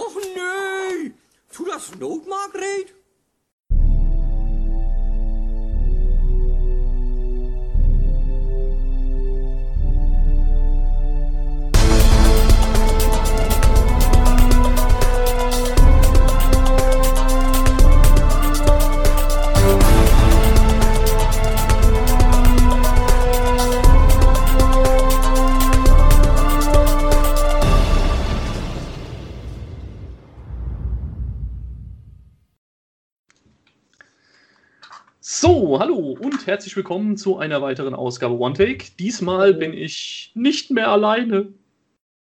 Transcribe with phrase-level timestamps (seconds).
[0.00, 1.12] Och nee,
[1.52, 2.99] tu das Not, Margret?
[36.50, 38.86] Herzlich willkommen zu einer weiteren Ausgabe One Take.
[38.98, 41.54] Diesmal bin ich nicht mehr alleine.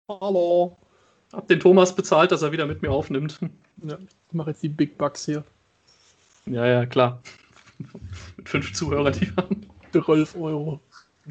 [0.09, 0.77] Hallo.
[1.31, 3.39] Hab den Thomas bezahlt, dass er wieder mit mir aufnimmt.
[3.83, 5.43] Ja, ich mache jetzt die Big Bucks hier.
[6.45, 7.19] Ja, ja, klar.
[8.37, 10.79] mit fünf Zuhörern, die haben 12 Euro.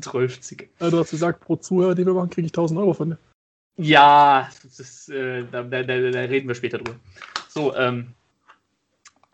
[0.00, 0.40] 12.
[0.80, 3.18] Ja, du hast gesagt, pro Zuhörer, den wir machen, kriege ich 1000 Euro von dir.
[3.76, 6.98] Ja, ist, äh, da, da, da, da reden wir später drüber.
[7.46, 8.14] So, ähm,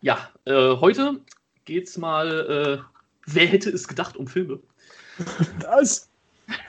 [0.02, 1.20] ja, äh, heute
[1.64, 2.95] geht's mal, äh,
[3.26, 4.58] wer hätte es gedacht um Filme?
[5.60, 6.08] Das!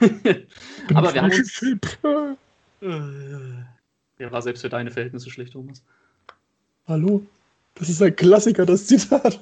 [0.94, 1.80] Aber wir haben uns, Film.
[2.80, 3.64] äh,
[4.18, 5.82] der war selbst für deine Verhältnisse schlecht, Thomas.
[6.86, 7.24] Hallo?
[7.74, 9.40] Das ist ein Klassiker, das Zitat.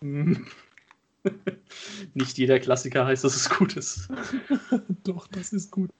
[2.14, 4.08] Nicht jeder Klassiker heißt, dass es gut ist.
[5.04, 5.90] Doch, das ist gut.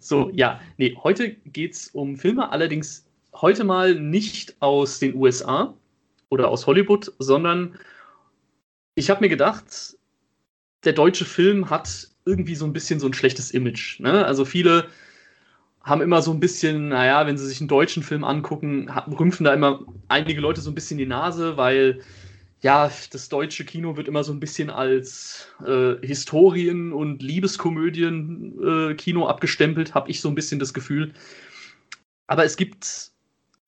[0.00, 5.74] So, ja, nee, heute geht's um Filme, allerdings heute mal nicht aus den USA
[6.28, 7.78] oder aus Hollywood, sondern
[8.96, 9.96] ich habe mir gedacht,
[10.84, 14.00] der deutsche Film hat irgendwie so ein bisschen so ein schlechtes Image.
[14.00, 14.24] Ne?
[14.24, 14.88] Also viele
[15.82, 19.54] haben immer so ein bisschen, naja, wenn sie sich einen deutschen Film angucken, rümpfen da
[19.54, 22.00] immer einige Leute so ein bisschen die Nase, weil
[22.62, 29.94] ja, das deutsche Kino wird immer so ein bisschen als äh, Historien- und Liebeskomödien-Kino abgestempelt,
[29.94, 31.12] habe ich so ein bisschen das Gefühl.
[32.26, 33.12] Aber es gibt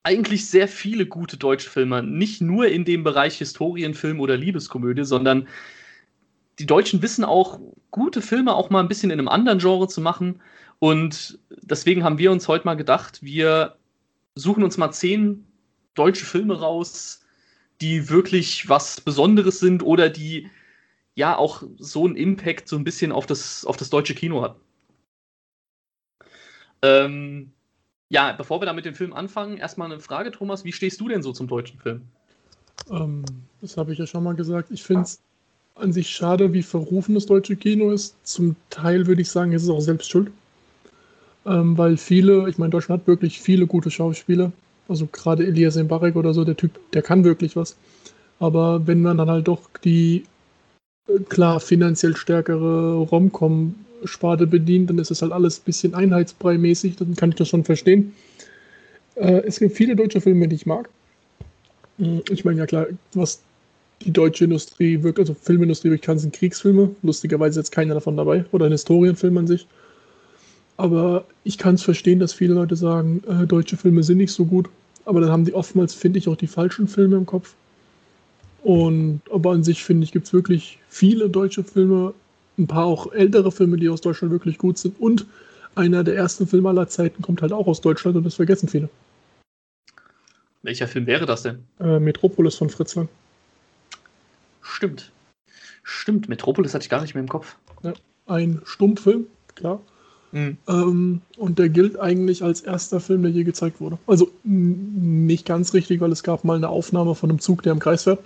[0.03, 5.49] eigentlich sehr viele gute deutsche Filme, nicht nur in dem Bereich Historienfilm oder Liebeskomödie, sondern
[6.59, 7.61] die Deutschen wissen auch,
[7.91, 10.41] gute Filme auch mal ein bisschen in einem anderen Genre zu machen.
[10.79, 13.77] Und deswegen haben wir uns heute mal gedacht, wir
[14.35, 15.47] suchen uns mal zehn
[15.95, 17.25] deutsche Filme raus,
[17.81, 20.49] die wirklich was Besonderes sind oder die
[21.15, 24.61] ja auch so einen Impact so ein bisschen auf das, auf das deutsche Kino hatten.
[26.83, 27.53] Ähm,
[28.09, 30.65] ja, bevor wir da mit dem Film anfangen, erstmal eine Frage, Thomas.
[30.65, 32.03] Wie stehst du denn so zum deutschen Film?
[32.91, 33.25] Ähm,
[33.61, 34.71] das habe ich ja schon mal gesagt.
[34.71, 35.21] Ich finde es
[35.75, 38.17] an sich schade, wie verrufen das deutsche Kino ist.
[38.25, 40.31] Zum Teil würde ich sagen, ist es auch selbst schuld.
[41.47, 44.53] Ähm, weil viele, ich meine, Deutschland hat wirklich viele gute Schauspieler.
[44.89, 47.77] Also gerade Elias Mbarek oder so, der Typ, der kann wirklich was.
[48.41, 50.25] Aber wenn man dann halt doch die
[51.09, 52.95] äh, klar finanziell stärkere
[53.99, 57.65] Rom-Com-Sparte bedient, dann ist es halt alles ein bisschen einheitsbrei-mäßig, dann kann ich das schon
[57.65, 58.13] verstehen.
[59.17, 60.89] Äh, es gibt viele deutsche Filme, die ich mag.
[61.99, 63.41] Mm, Ich meine, ja klar, was
[64.03, 66.91] die deutsche Industrie wirkt, also Filmindustrie kann, sind Kriegsfilme.
[67.03, 68.45] Lustigerweise ist jetzt keiner davon dabei.
[68.53, 69.67] Oder ein Historienfilm an sich.
[70.77, 74.45] Aber ich kann es verstehen, dass viele Leute sagen, äh, deutsche Filme sind nicht so
[74.45, 74.69] gut.
[75.05, 77.55] Aber dann haben die oftmals, finde ich, auch die falschen Filme im Kopf.
[78.63, 82.15] Und aber an sich, finde ich, gibt es wirklich viele deutsche Filme,
[82.59, 85.01] ein paar auch ältere Filme, die aus Deutschland wirklich gut sind.
[85.01, 85.27] Und
[85.75, 88.89] einer der ersten Filme aller Zeiten kommt halt auch aus Deutschland und das vergessen viele.
[90.63, 91.65] Welcher Film wäre das denn?
[91.81, 93.09] Äh, Metropolis von Fritz Lang.
[94.61, 95.13] Stimmt.
[95.83, 97.57] Stimmt, Metropolis hatte ich gar nicht mehr im Kopf.
[98.27, 99.81] Ein Stummfilm, klar.
[100.33, 103.99] Ähm, und der gilt eigentlich als erster Film, der je gezeigt wurde.
[104.07, 107.79] Also nicht ganz richtig, weil es gab mal eine Aufnahme von einem Zug, der im
[107.79, 108.21] Kreis fährt.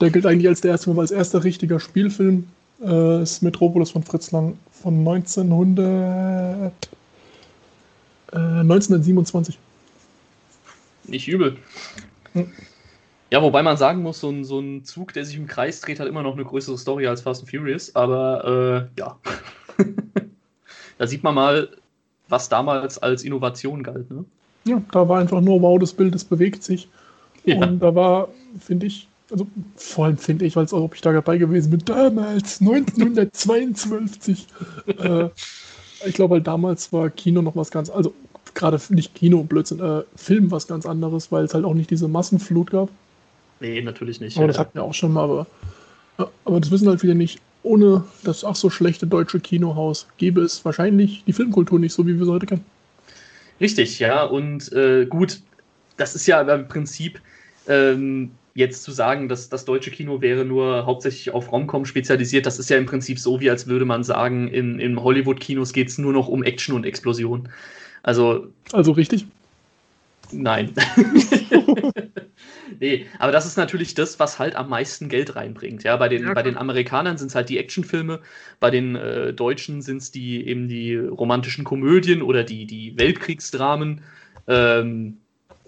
[0.00, 2.48] Der gilt eigentlich als der erste als erster richtiger Spielfilm.
[2.82, 6.72] Äh, ist Metropolis von Fritz Lang von 1900,
[8.32, 9.58] äh, 1927.
[11.04, 11.56] Nicht übel.
[12.32, 12.50] Hm.
[13.30, 15.98] Ja, wobei man sagen muss, so ein, so ein Zug, der sich im Kreis dreht,
[15.98, 17.94] hat immer noch eine größere Story als Fast and Furious.
[17.94, 19.18] Aber äh, ja.
[20.98, 21.68] da sieht man mal,
[22.28, 24.10] was damals als Innovation galt.
[24.10, 24.24] Ne?
[24.66, 26.88] Ja, da war einfach nur, wow, das Bild, das bewegt sich.
[27.44, 27.56] Ja.
[27.56, 28.28] Und da war,
[28.60, 31.70] finde ich, also vor allem finde ich, weil es auch, ob ich da dabei gewesen
[31.70, 34.46] bin, damals, 1922.
[34.98, 35.28] äh,
[36.06, 38.14] ich glaube, halt damals war Kino noch was ganz, also
[38.54, 42.08] gerade nicht Kino, Blödsinn, äh, Film was ganz anderes, weil es halt auch nicht diese
[42.08, 42.90] Massenflut gab.
[43.60, 44.36] Nee, natürlich nicht.
[44.36, 45.46] Aber das hatten wir auch schon mal, aber,
[46.18, 47.40] ja, aber das wissen halt viele nicht.
[47.62, 52.18] Ohne das ach so schlechte deutsche Kinohaus gäbe es wahrscheinlich die Filmkultur nicht so, wie
[52.18, 52.64] wir sie heute kennen.
[53.58, 54.24] Richtig, ja.
[54.24, 55.40] Und äh, gut,
[55.96, 57.20] das ist ja im Prinzip
[57.66, 62.46] ähm, jetzt zu sagen, dass das deutsche Kino wäre nur hauptsächlich auf Romcom spezialisiert.
[62.46, 65.88] Das ist ja im Prinzip so, wie als würde man sagen, in, in Hollywood-Kinos geht
[65.88, 67.48] es nur noch um Action und Explosion.
[68.02, 69.26] Also Also richtig.
[70.30, 70.72] Nein.
[72.80, 75.82] nee, aber das ist natürlich das, was halt am meisten Geld reinbringt.
[75.82, 78.20] Ja, bei den, Ja, bei den Amerikanern sind es halt die Actionfilme,
[78.60, 84.02] bei den äh, Deutschen sind es die eben die romantischen Komödien oder die, die Weltkriegsdramen.
[84.46, 85.18] Ähm,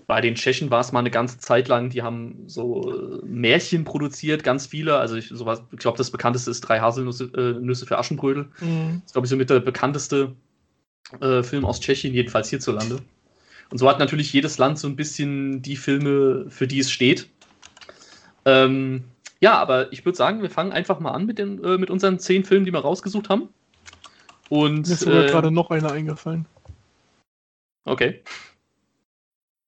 [0.07, 3.85] bei den Tschechen war es mal eine ganze Zeit lang, die haben so äh, Märchen
[3.85, 4.99] produziert, ganz viele.
[4.99, 8.45] Also ich, sowas, ich glaube, das bekannteste ist Drei Haselnüsse äh, Nüsse für Aschenbrödel.
[8.61, 9.01] Mhm.
[9.01, 10.35] Das ist, glaube ich, so mit der bekannteste
[11.21, 13.01] äh, Film aus Tschechien, jedenfalls hierzulande.
[13.71, 17.29] Und so hat natürlich jedes Land so ein bisschen die Filme, für die es steht.
[18.45, 19.03] Ähm,
[19.41, 22.21] ja, aber ich würde sagen, wir fangen einfach mal an mit, den, äh, mit unseren
[22.21, 23.49] zehn Filmen, die wir rausgesucht haben.
[24.49, 26.47] Und Mir ist sogar äh, gerade noch einer eingefallen.
[27.85, 28.23] okay.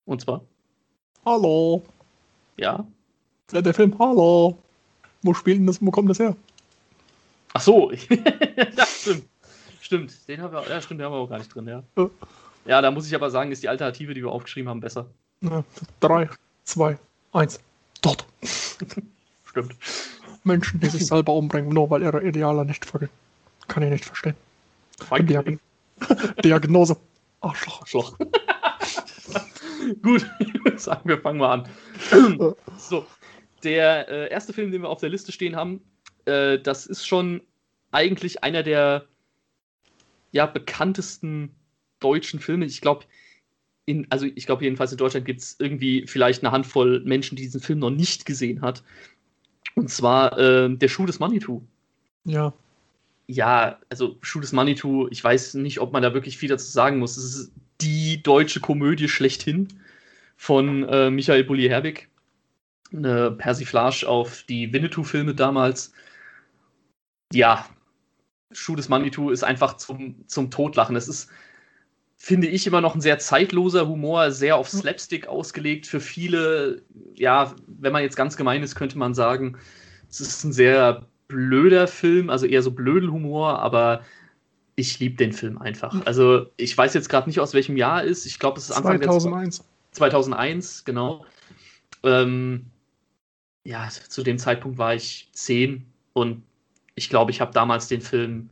[0.09, 0.41] Und zwar,
[1.27, 1.83] Hallo.
[2.57, 2.83] ja.
[3.53, 4.57] Ja, der Film Hallo.
[5.23, 5.83] Wo spielt denn das?
[5.83, 6.35] Wo kommt das her?
[7.53, 9.25] Ach so, ja, stimmt.
[9.83, 11.83] Stimmt, den haben wir, ja, stimmt, den haben wir auch gar nicht drin, ja.
[11.97, 12.11] Ja.
[12.65, 15.07] Ja, da muss ich aber sagen, ist die Alternative, die wir aufgeschrieben haben, besser.
[15.43, 15.63] Ja,
[16.01, 16.29] drei,
[16.65, 16.99] zwei,
[17.33, 17.61] eins.
[18.01, 18.27] Dort.
[19.45, 19.77] Stimmt.
[20.45, 23.11] Menschen, die sich selber umbringen, nur weil ihre Ideale nicht vergehen.
[23.67, 24.37] Kann ich nicht verstehen.
[25.21, 25.59] Diag
[26.45, 26.97] Diagnose.
[27.41, 27.81] Arschloch.
[27.83, 28.17] Arschloch.
[30.03, 31.69] Gut, ich würde sagen, wir fangen mal an.
[32.79, 33.07] so,
[33.63, 35.81] der äh, erste Film, den wir auf der Liste stehen haben,
[36.25, 37.43] äh, das ist schon
[37.91, 39.07] eigentlich einer der
[40.33, 41.55] ja, bekanntesten
[42.01, 42.67] deutschen Filme.
[42.67, 43.05] Ich glaube,
[43.87, 47.43] in, also ich glaube jedenfalls in Deutschland gibt es irgendwie vielleicht eine Handvoll Menschen, die
[47.43, 48.83] diesen Film noch nicht gesehen hat.
[49.75, 51.63] Und zwar äh, der Schuh des Manitou.
[52.25, 52.53] Ja.
[53.27, 56.99] Ja, also Schuh des Manitou, ich weiß nicht, ob man da wirklich viel dazu sagen
[56.99, 57.17] muss.
[57.17, 59.69] Es ist die deutsche Komödie schlechthin
[60.37, 62.09] von äh, Michael Bulli-Herbig.
[62.93, 65.93] Eine Persiflage auf die Winnetou-Filme damals.
[67.33, 67.69] Ja,
[68.53, 70.97] Schuh des Manitou ist einfach zum, zum Totlachen.
[70.97, 71.29] Es ist,
[72.17, 75.87] finde ich, immer noch ein sehr zeitloser Humor, sehr auf Slapstick ausgelegt.
[75.87, 76.83] Für viele,
[77.15, 79.59] ja, wenn man jetzt ganz gemein ist, könnte man sagen,
[80.09, 84.03] es ist ein sehr blöder Film, also eher so Blödelhumor, aber
[84.79, 86.07] ich liebe den Film einfach.
[86.07, 88.27] Also ich weiß jetzt gerade nicht, aus welchem Jahr er ist.
[88.27, 89.65] Ich glaube, es ist Anfang der 2001.
[89.91, 91.27] 2001, genau.
[92.05, 92.67] Ähm,
[93.65, 96.45] ja, zu dem Zeitpunkt war ich zehn und
[96.95, 98.51] ich glaube, ich habe damals den Film,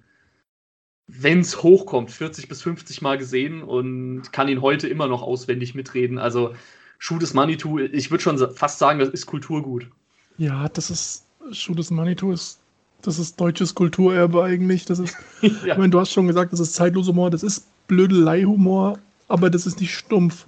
[1.06, 5.76] wenn es hochkommt, 40 bis 50 Mal gesehen und kann ihn heute immer noch auswendig
[5.76, 6.18] mitreden.
[6.18, 6.54] Also
[6.98, 9.88] Schuh des Manitou, ich würde schon fast sagen, das ist Kulturgut.
[10.38, 11.24] Ja, das ist.
[11.52, 12.60] Schuh des Manitou ist.
[13.02, 14.84] Das ist deutsches Kulturerbe eigentlich.
[14.84, 15.16] Das ist.
[15.42, 18.98] Ich ja, meine, du hast schon gesagt, das ist zeitloser Humor, das ist Blödelei-Humor,
[19.28, 20.46] aber das ist nicht stumpf.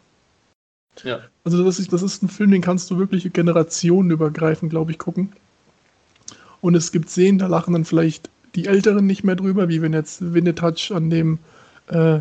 [1.05, 4.99] ja, Also das ist, das ist ein Film, den kannst du wirklich generationenübergreifend, glaube ich,
[4.99, 5.33] gucken.
[6.62, 9.93] Und es gibt Szenen, da lachen dann vielleicht die Älteren nicht mehr drüber, wie wenn
[9.93, 11.39] jetzt Winnetouch an dem
[11.89, 12.21] äh,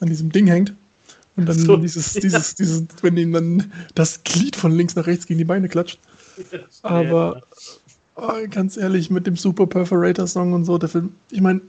[0.00, 0.74] an diesem Ding hängt.
[1.36, 2.20] Und dann So, dieses, ja.
[2.20, 5.98] dieses, dieses, wenn ihm dann das Glied von links nach rechts gegen die Beine klatscht.
[6.82, 7.42] Aber
[8.16, 11.60] oh, ganz ehrlich, mit dem Super Perforator Song und so, der Film, ich meine,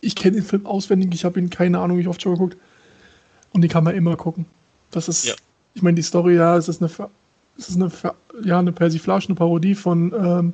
[0.00, 2.56] ich kenne den Film auswendig, ich habe ihn keine Ahnung, wie oft schon geguckt.
[3.52, 4.46] Und den kann man immer gucken.
[4.90, 5.34] Das ist, Ja.
[5.74, 6.90] ich meine, die Story, ja, es ist eine,
[7.58, 7.90] es ist eine,
[8.44, 10.52] ja, eine Persiflage, eine Parodie von ähm,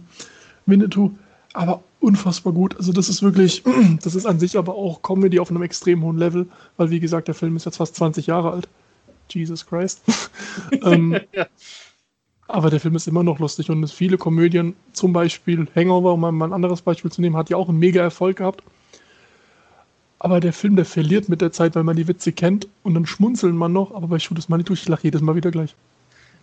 [0.66, 1.10] Winnetou,
[1.52, 2.76] aber unfassbar gut.
[2.76, 3.62] Also das ist wirklich,
[4.02, 6.46] das ist an sich aber auch Comedy auf einem extrem hohen Level,
[6.76, 8.68] weil wie gesagt, der Film ist jetzt fast 20 Jahre alt.
[9.30, 10.02] Jesus Christ.
[10.82, 11.46] ähm, Ja.
[12.48, 16.20] Aber der Film ist immer noch lustig und es viele Komödien, zum Beispiel Hangover, um
[16.20, 18.62] mal ein anderes Beispiel zu nehmen, hat ja auch einen mega Erfolg gehabt.
[20.18, 23.06] Aber der Film, der verliert mit der Zeit, weil man die Witze kennt und dann
[23.06, 23.94] schmunzeln man noch.
[23.94, 25.76] Aber bei Shoot is Manitou, ich lache jedes Mal wieder gleich.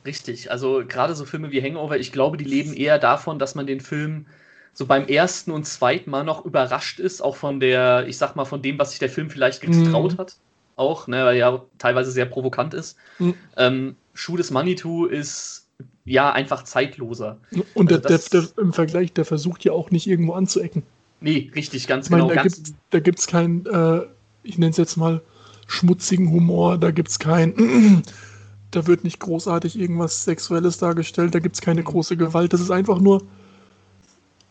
[0.05, 3.67] Richtig, also gerade so Filme wie Hangover, ich glaube, die leben eher davon, dass man
[3.67, 4.27] den Film
[4.73, 8.45] so beim ersten und zweiten Mal noch überrascht ist, auch von der, ich sag mal,
[8.45, 10.17] von dem, was sich der Film vielleicht getraut Mhm.
[10.17, 10.39] hat.
[10.75, 12.97] Auch, ne, weil er ja teilweise sehr provokant ist.
[13.19, 13.33] Mhm.
[13.57, 15.60] Ähm, Schuh des Manitou ist
[16.05, 17.37] ja einfach zeitloser.
[17.73, 20.83] Und Also der, das- der, der, im Vergleich, der versucht ja auch nicht irgendwo anzuecken.
[21.19, 22.35] Nee, richtig, ganz Ich meine, genau.
[22.35, 24.01] da gibt da gibt's keinen, äh,
[24.43, 25.21] ich nenne es jetzt mal
[25.67, 28.03] schmutzigen Humor, da gibt es kein,
[28.71, 32.53] da wird nicht großartig irgendwas Sexuelles dargestellt, da gibt es keine große Gewalt.
[32.53, 33.23] Das ist einfach nur,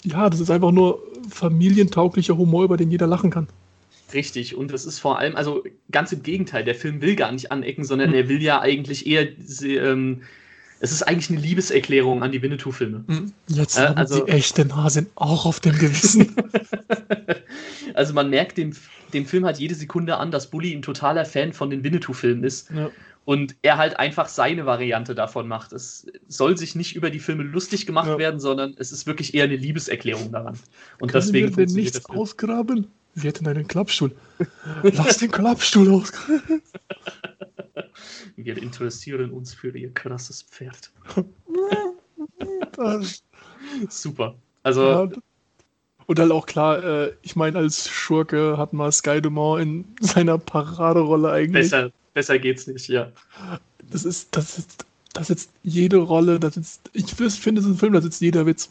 [0.05, 3.49] ja, das ist einfach nur familientauglicher Humor, über den jeder lachen kann.
[4.13, 7.53] Richtig, und es ist vor allem, also ganz im Gegenteil, der Film will gar nicht
[7.53, 8.15] anecken, sondern Mhm.
[8.17, 10.23] er will ja eigentlich eher, sie- ähm,
[10.81, 13.05] es ist eigentlich eine Liebeserklärung an die Winnetou-Filme.
[13.49, 16.35] Jetzt Äh, haben also- die echten Hasen auch auf dem Gewissen.
[17.95, 18.73] also man merkt dem,
[19.13, 22.71] dem Film halt jede Sekunde an, dass Bully ein totaler Fan von den Winnetou-Filmen ist
[22.71, 22.91] ja.
[23.25, 25.73] und er halt einfach seine Variante davon macht.
[25.73, 28.19] Es soll sich nicht über die Filme lustig gemacht Ja.
[28.19, 30.59] werden, sondern es ist wirklich eher eine Liebeserklärung daran.
[30.99, 32.87] Und Können deswegen wir denn nichts ausgraben?
[33.15, 34.13] Wir hätten einen Klappstuhl.
[34.83, 36.13] Lass den Klappstuhl aus.
[38.37, 40.91] Wir interessieren uns für ihr krasses Pferd.
[43.89, 44.35] Super.
[44.63, 44.83] Also.
[44.83, 45.09] Ja,
[46.11, 50.39] und halt auch klar, äh, ich meine, als Schurke hat mal Sky Dumont in seiner
[50.39, 51.71] Paraderolle eigentlich.
[51.71, 53.13] Besser, besser geht's nicht, ja.
[53.91, 57.79] Das ist, das ist, das sitzt jede Rolle, das sitzt, ich finde, es ist ein
[57.79, 58.71] Film, da sitzt jeder Witz.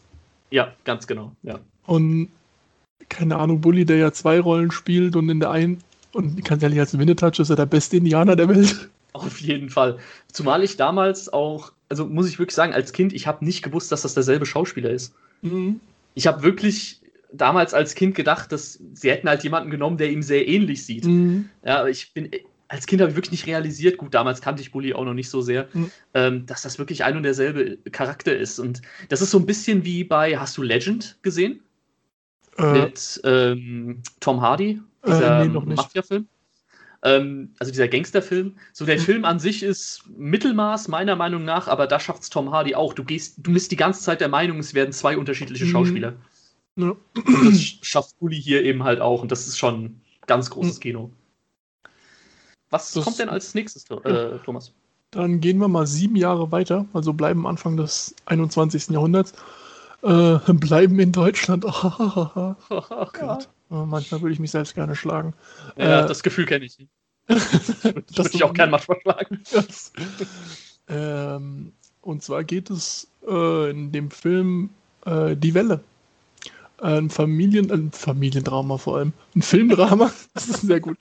[0.51, 1.59] Ja, ganz genau, ja.
[1.85, 2.29] Und
[3.07, 5.81] keine Ahnung, Bully, der ja zwei Rollen spielt und in der einen,
[6.11, 8.89] und ganz ehrlich, als Winnetouch ist er der beste Indianer der Welt.
[9.25, 9.97] Auf jeden Fall.
[10.31, 13.91] Zumal ich damals auch, also muss ich wirklich sagen, als Kind, ich habe nicht gewusst,
[13.91, 15.13] dass das derselbe Schauspieler ist.
[15.41, 15.79] Mhm.
[16.15, 20.21] Ich habe wirklich damals als Kind gedacht, dass sie hätten halt jemanden genommen, der ihm
[20.21, 21.05] sehr ähnlich sieht.
[21.05, 21.49] Mhm.
[21.63, 22.31] Ja, ich bin
[22.69, 25.29] als Kind habe ich wirklich nicht realisiert, gut, damals kannte ich Bully auch noch nicht
[25.29, 25.91] so sehr, mhm.
[26.13, 28.59] ähm, dass das wirklich ein und derselbe Charakter ist.
[28.59, 31.61] Und das ist so ein bisschen wie bei, hast du Legend gesehen?
[32.57, 36.27] Äh, Mit ähm, Tom Hardy, dieser äh, nee, Mafia-Film.
[37.03, 38.57] Ähm, also dieser Gangsterfilm.
[38.73, 42.51] So der Film an sich ist Mittelmaß, meiner Meinung nach, aber da schafft es Tom
[42.51, 42.93] Hardy auch.
[42.93, 45.69] Du gehst, du bist die ganze Zeit der Meinung, es werden zwei unterschiedliche mhm.
[45.69, 46.13] Schauspieler.
[46.75, 46.95] Ja.
[47.15, 49.21] Und das schafft Bully hier eben halt auch.
[49.21, 50.81] Und das ist schon ganz großes mhm.
[50.81, 51.11] Kino.
[52.69, 54.73] Was das, kommt denn als nächstes, äh, Thomas?
[55.11, 58.89] Dann gehen wir mal sieben Jahre weiter, also bleiben Anfang des 21.
[58.89, 59.33] Jahrhunderts.
[60.03, 61.65] Äh, bleiben in Deutschland.
[61.65, 63.49] oh, Gott.
[63.49, 65.33] Oh, manchmal würde ich mich selbst gerne schlagen.
[65.77, 66.77] Ja, äh, das Gefühl kenne ich.
[67.27, 69.39] das würde ich auch gerne manchmal schlagen.
[69.51, 69.91] Das,
[70.87, 74.69] ähm, und zwar geht es äh, in dem Film
[75.05, 75.81] äh, Die Welle
[76.81, 80.97] ein Familien, ein Familiendrama vor allem, ein Filmdrama, das ist sehr gut,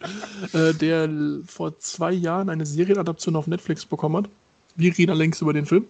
[0.52, 1.08] äh, der
[1.46, 4.30] vor zwei Jahren eine Serienadaption auf Netflix bekommen hat.
[4.76, 5.86] Wir reden längst über den Film.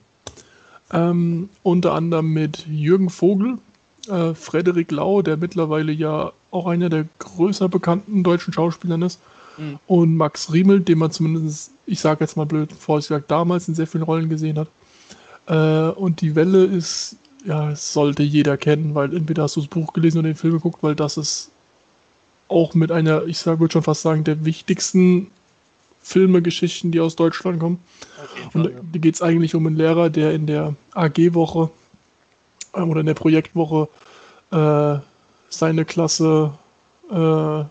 [0.90, 3.58] Ähm, unter anderem mit Jürgen Vogel,
[4.08, 9.21] äh, Frederik Lau, der mittlerweile ja auch einer der größer bekannten deutschen Schauspieler ist,
[9.57, 9.78] mhm.
[9.87, 13.87] und Max Riemel, den man zumindest, ich sage jetzt mal blöd, vorsichtig damals in sehr
[13.87, 14.69] vielen Rollen gesehen hat.
[15.47, 19.69] Äh, und die Welle ist ja, es sollte jeder kennen, weil entweder hast du das
[19.69, 21.50] Buch gelesen oder den Film geguckt, weil das ist
[22.49, 25.31] auch mit einer, ich sage, würde schon fast sagen, der wichtigsten
[26.02, 27.78] Filme, Geschichten, die aus Deutschland kommen.
[28.52, 28.81] Und Fall, ja.
[28.93, 31.71] da geht es eigentlich um einen Lehrer, der in der AG-Woche
[32.75, 33.88] äh, oder in der Projektwoche
[34.50, 34.99] äh,
[35.49, 36.52] seine Klasse
[37.11, 37.64] äh,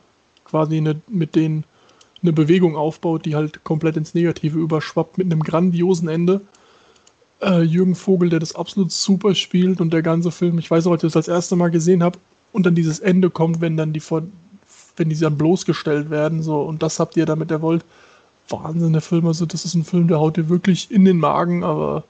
[0.46, 1.64] quasi eine, mit denen
[2.22, 6.42] eine Bewegung aufbaut, die halt komplett ins Negative überschwappt, mit einem grandiosen Ende
[7.42, 10.92] äh, Jürgen Vogel, der das absolut super spielt und der ganze Film, ich weiß auch,
[10.92, 12.20] als ich das das erste Mal gesehen habe
[12.54, 14.24] und dann dieses Ende kommt, wenn dann die vor,
[14.96, 17.84] wenn die dann bloßgestellt werden, so und das habt ihr damit erwollt.
[18.50, 21.64] Wahnsinn, der Film, also das ist ein Film, der haut dir wirklich in den Magen,
[21.64, 22.06] aber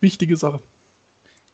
[0.00, 0.60] wichtige Sache.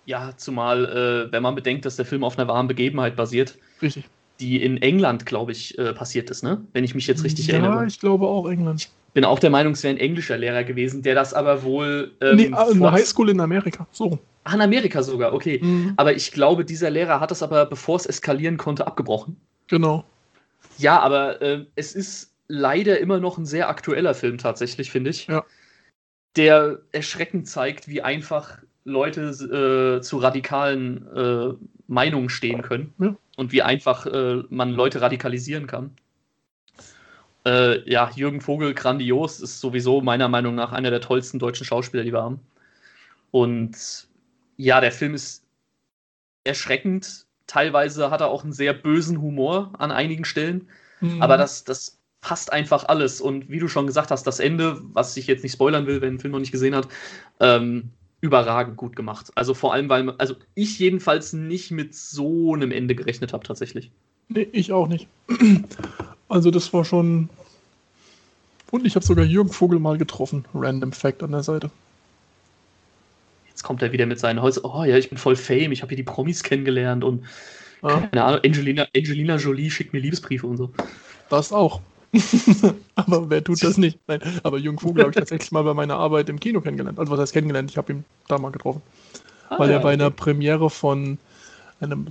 [0.07, 3.57] Ja, zumal, äh, wenn man bedenkt, dass der Film auf einer wahren Begebenheit basiert.
[3.81, 4.05] Richtig.
[4.41, 6.63] Die in England, glaube ich, äh, passiert ist, ne?
[6.73, 7.81] Wenn ich mich jetzt richtig ja, erinnere.
[7.81, 11.03] Ja, ich glaube auch England bin auch der Meinung, es wäre ein englischer Lehrer gewesen,
[11.03, 12.13] der das aber wohl.
[12.21, 14.19] Ähm, nee, in der Highschool in Amerika, so.
[14.45, 15.61] Ach, in Amerika sogar, okay.
[15.63, 15.95] Mhm.
[15.97, 19.37] Aber ich glaube, dieser Lehrer hat das aber, bevor es eskalieren konnte, abgebrochen.
[19.69, 20.05] Genau.
[20.79, 25.27] Ja, aber äh, es ist leider immer noch ein sehr aktueller Film, tatsächlich, finde ich.
[25.27, 25.45] Ja.
[26.37, 31.55] Der erschreckend zeigt, wie einfach Leute äh, zu radikalen äh,
[31.87, 32.95] Meinungen stehen können.
[32.99, 33.17] Ja.
[33.37, 35.93] Und wie einfach äh, man Leute radikalisieren kann.
[37.47, 42.05] Äh, ja, Jürgen Vogel, grandios, ist sowieso meiner Meinung nach einer der tollsten deutschen Schauspieler,
[42.05, 42.41] die wir haben.
[43.31, 44.09] Und
[44.57, 45.45] ja, der Film ist
[46.45, 47.27] erschreckend.
[47.47, 50.69] Teilweise hat er auch einen sehr bösen Humor an einigen Stellen.
[51.01, 51.23] Mhm.
[51.23, 53.21] Aber das, das passt einfach alles.
[53.21, 56.15] Und wie du schon gesagt hast, das Ende, was ich jetzt nicht spoilern will, wenn
[56.15, 56.89] den Film noch nicht gesehen hat,
[57.41, 59.31] ähm, überragend gut gemacht.
[59.35, 63.91] Also vor allem, weil also ich jedenfalls nicht mit so einem Ende gerechnet habe, tatsächlich.
[64.29, 65.09] Nee, ich auch nicht.
[66.29, 67.29] Also das war schon.
[68.71, 70.45] Und ich habe sogar Jürgen Vogel mal getroffen.
[70.55, 71.73] Random Fact an der Seite.
[73.49, 74.65] Jetzt kommt er wieder mit seinen Häusern.
[74.65, 75.73] Oh ja, ich bin voll Fame.
[75.73, 77.25] Ich habe hier die Promis kennengelernt und
[77.83, 78.03] ah.
[78.03, 78.41] keine Ahnung.
[78.45, 80.71] Angelina, Angelina Jolie schickt mir Liebesbriefe und so.
[81.31, 81.81] Das auch.
[82.97, 83.99] aber wer tut das nicht?
[84.09, 86.99] Nein, aber Jürgen Vogel habe ich tatsächlich mal bei meiner Arbeit im Kino kennengelernt.
[86.99, 87.71] Also was heißt kennengelernt?
[87.71, 88.83] Ich habe ihn da mal getroffen.
[89.49, 90.03] Ah, weil ja, er bei okay.
[90.03, 91.19] einer Premiere von
[91.81, 92.09] einem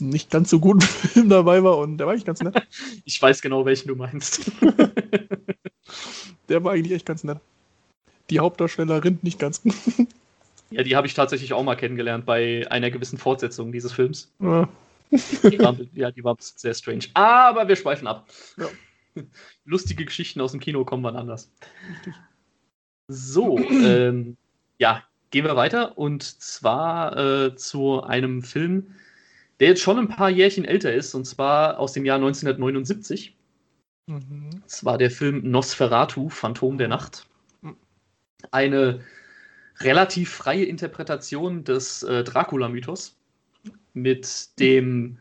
[0.00, 2.54] nicht ganz so guten Film dabei war und der war eigentlich ganz nett.
[3.04, 4.50] Ich weiß genau, welchen du meinst.
[6.48, 7.38] der war eigentlich echt ganz nett.
[8.30, 9.62] Die Hauptdarstellerin nicht ganz.
[10.70, 14.30] ja, die habe ich tatsächlich auch mal kennengelernt bei einer gewissen Fortsetzung dieses Films.
[14.40, 14.68] Ja.
[15.10, 17.06] Die war, ja, die war sehr strange.
[17.14, 18.26] Aber wir schweifen ab.
[18.58, 18.66] Ja.
[19.64, 21.52] Lustige Geschichten aus dem Kino kommen wann anders.
[21.90, 22.14] Richtig.
[23.08, 24.36] So, ähm,
[24.78, 28.94] ja, gehen wir weiter und zwar äh, zu einem Film,
[29.60, 33.36] der jetzt schon ein paar Jährchen älter ist, und zwar aus dem Jahr 1979.
[34.06, 34.50] Mhm.
[34.62, 37.26] Das war der Film Nosferatu, Phantom der Nacht.
[38.50, 39.00] eine
[39.80, 43.16] relativ freie Interpretation des äh, Dracula-Mythos
[43.94, 45.18] mit dem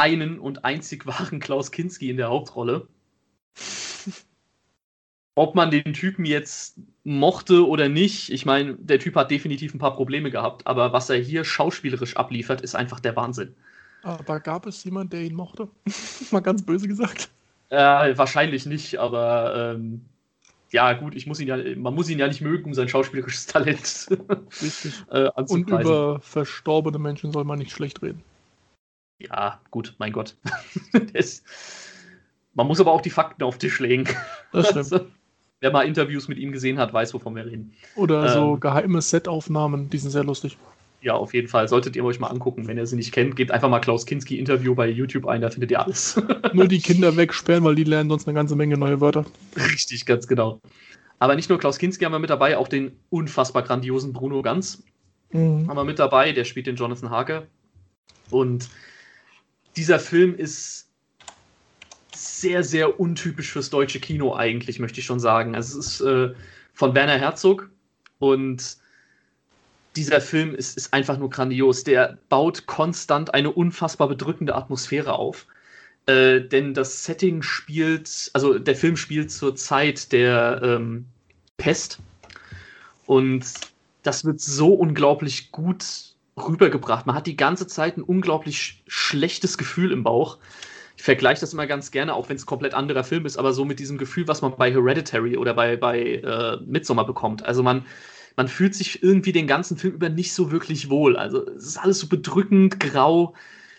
[0.00, 2.88] einen und einzig wahren Klaus Kinski in der Hauptrolle.
[5.34, 9.78] Ob man den Typen jetzt mochte oder nicht, ich meine, der Typ hat definitiv ein
[9.78, 13.54] paar Probleme gehabt, aber was er hier schauspielerisch abliefert, ist einfach der Wahnsinn.
[14.02, 15.68] Aber gab es jemanden, der ihn mochte?
[16.30, 17.28] Mal ganz böse gesagt.
[17.68, 20.06] Äh, wahrscheinlich nicht, aber ähm,
[20.70, 23.46] ja, gut, ich muss ihn ja, man muss ihn ja nicht mögen, um sein schauspielerisches
[23.46, 24.08] Talent
[24.62, 24.94] Richtig.
[25.10, 28.22] äh, Und über verstorbene Menschen soll man nicht schlecht reden.
[29.20, 30.36] Ja, gut, mein Gott.
[31.12, 31.42] das,
[32.54, 34.08] man muss aber auch die Fakten auf den Tisch legen.
[34.52, 34.78] Das stimmt.
[34.78, 35.00] Also,
[35.60, 37.72] wer mal Interviews mit ihm gesehen hat, weiß, wovon wir reden.
[37.96, 40.56] Oder ähm, so geheime Setaufnahmen, die sind sehr lustig.
[41.02, 41.66] Ja, auf jeden Fall.
[41.68, 42.66] Solltet ihr euch mal angucken.
[42.68, 45.48] Wenn ihr sie nicht kennt, gebt einfach mal Klaus Kinski Interview bei YouTube ein, da
[45.48, 46.20] findet ihr alles.
[46.52, 49.24] Nur die Kinder wegsperren, weil die lernen sonst eine ganze Menge neue Wörter.
[49.56, 50.60] Richtig, ganz genau.
[51.18, 54.82] Aber nicht nur Klaus Kinski haben wir mit dabei, auch den unfassbar grandiosen Bruno Ganz
[55.32, 55.68] mhm.
[55.68, 56.32] haben wir mit dabei.
[56.32, 57.46] Der spielt den Jonathan Hake.
[58.30, 58.68] Und
[59.76, 60.88] dieser Film ist
[62.14, 65.54] sehr, sehr untypisch fürs deutsche Kino eigentlich, möchte ich schon sagen.
[65.54, 66.34] Also es ist äh,
[66.74, 67.70] von Werner Herzog
[68.18, 68.76] und
[69.96, 71.84] dieser Film ist, ist einfach nur grandios.
[71.84, 75.46] Der baut konstant eine unfassbar bedrückende Atmosphäre auf.
[76.06, 81.06] Äh, denn das Setting spielt, also der Film spielt zur Zeit der ähm,
[81.56, 81.98] Pest.
[83.06, 83.44] Und
[84.02, 86.09] das wird so unglaublich gut
[86.48, 87.06] rübergebracht.
[87.06, 90.38] Man hat die ganze Zeit ein unglaublich schlechtes Gefühl im Bauch.
[90.96, 93.64] Ich vergleiche das immer ganz gerne, auch wenn es komplett anderer Film ist, aber so
[93.64, 97.44] mit diesem Gefühl, was man bei Hereditary oder bei, bei äh, Midsommar bekommt.
[97.44, 97.86] Also man,
[98.36, 101.16] man fühlt sich irgendwie den ganzen Film über nicht so wirklich wohl.
[101.16, 103.34] Also es ist alles so bedrückend, grau.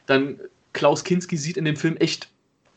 [0.07, 0.39] Dann
[0.73, 2.29] Klaus Kinski sieht in dem Film echt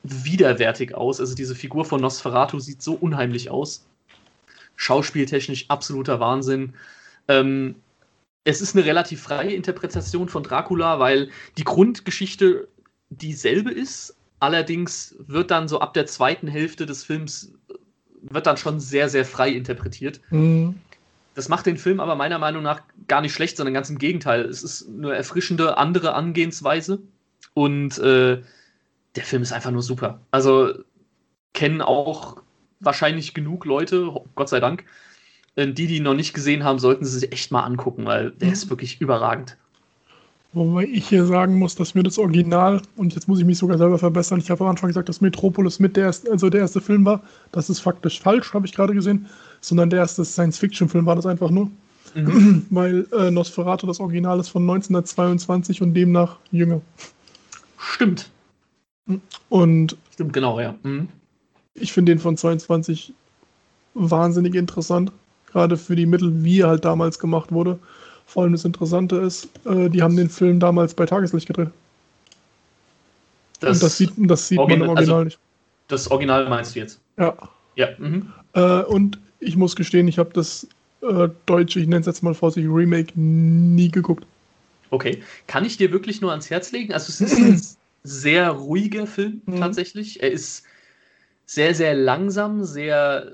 [0.02, 1.20] widerwärtig aus.
[1.20, 3.86] Also diese Figur von Nosferatu sieht so unheimlich aus.
[4.76, 6.74] Schauspieltechnisch absoluter Wahnsinn.
[7.28, 7.76] Ähm,
[8.44, 12.68] es ist eine relativ freie Interpretation von Dracula, weil die Grundgeschichte
[13.10, 14.16] dieselbe ist.
[14.38, 17.52] Allerdings wird dann so ab der zweiten Hälfte des Films
[18.20, 20.20] wird dann schon sehr, sehr frei interpretiert.
[20.30, 20.76] Mhm.
[21.34, 24.44] Das macht den Film aber meiner Meinung nach gar nicht schlecht, sondern ganz im Gegenteil.
[24.44, 27.00] Es ist eine erfrischende andere Angehensweise
[27.54, 28.40] und äh,
[29.16, 30.20] der Film ist einfach nur super.
[30.30, 30.74] Also
[31.52, 32.42] kennen auch
[32.80, 34.84] wahrscheinlich genug Leute, Gott sei Dank.
[35.56, 38.32] Äh, die, die ihn noch nicht gesehen haben, sollten sie sich echt mal angucken, weil
[38.32, 38.52] der mhm.
[38.54, 39.56] ist wirklich überragend.
[40.52, 43.76] Wobei ich hier sagen muss, dass mir das Original, und jetzt muss ich mich sogar
[43.76, 46.80] selber verbessern, ich habe am Anfang gesagt, dass Metropolis mit der erste, also der erste
[46.80, 47.22] Film war.
[47.50, 49.26] Das ist faktisch falsch, habe ich gerade gesehen.
[49.60, 51.70] Sondern der erste Science-Fiction-Film war das einfach nur.
[52.14, 52.66] Mhm.
[52.70, 56.80] Weil äh, Nosferatu das Original ist von 1922 und demnach jünger.
[57.76, 58.30] Stimmt.
[59.48, 59.96] Und.
[60.12, 60.76] Stimmt, genau, ja.
[60.84, 61.08] Mhm.
[61.74, 63.12] Ich finde den von 22
[63.94, 65.10] wahnsinnig interessant.
[65.54, 67.78] Gerade für die Mittel, wie er halt damals gemacht wurde.
[68.26, 71.68] Vor allem das Interessante ist, äh, die haben den Film damals bei Tageslicht gedreht.
[73.60, 75.38] Das, und das sieht, das sieht Origin man im Original also, nicht.
[75.86, 76.98] Das Original meinst du jetzt?
[77.16, 77.36] Ja.
[77.76, 77.90] Ja.
[77.98, 78.32] Mhm.
[78.54, 80.66] Äh, und ich muss gestehen, ich habe das
[81.02, 84.26] äh, deutsche, ich nenne es jetzt mal vorsichtig, Remake nie geguckt.
[84.90, 85.22] Okay.
[85.46, 86.92] Kann ich dir wirklich nur ans Herz legen?
[86.92, 87.62] Also es ist ein
[88.02, 89.60] sehr ruhiger Film mhm.
[89.60, 90.20] tatsächlich.
[90.20, 90.64] Er ist
[91.46, 93.30] sehr, sehr langsam, sehr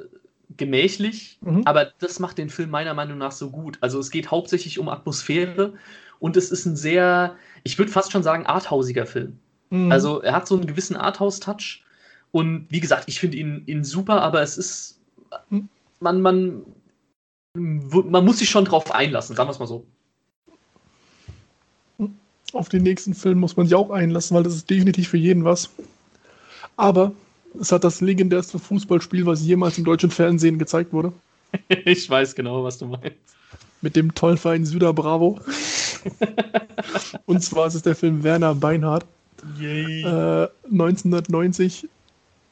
[0.61, 1.63] gemächlich, mhm.
[1.65, 3.79] aber das macht den Film meiner Meinung nach so gut.
[3.81, 5.73] Also es geht hauptsächlich um Atmosphäre
[6.21, 9.39] und es ist ein sehr, ich würde fast schon sagen, arthausiger Film.
[9.71, 9.91] Mhm.
[9.91, 11.83] Also er hat so einen gewissen Arthouse-Touch
[12.31, 15.01] und wie gesagt, ich finde ihn, ihn super, aber es ist,
[15.49, 15.69] mhm.
[15.99, 16.63] man, man,
[17.55, 19.85] man muss sich schon drauf einlassen, sagen wir es mal so.
[22.53, 25.45] Auf den nächsten Film muss man sich auch einlassen, weil das ist definitiv für jeden
[25.45, 25.71] was.
[26.77, 27.13] Aber
[27.59, 31.13] es hat das legendärste Fußballspiel, was jemals im deutschen Fernsehen gezeigt wurde.
[31.69, 33.17] ich weiß genau, was du meinst.
[33.83, 35.41] Mit dem tollen Verein Süder Bravo.
[37.27, 39.07] Und zwar ist es der Film Werner Beinhardt.
[39.59, 41.89] Äh, 1990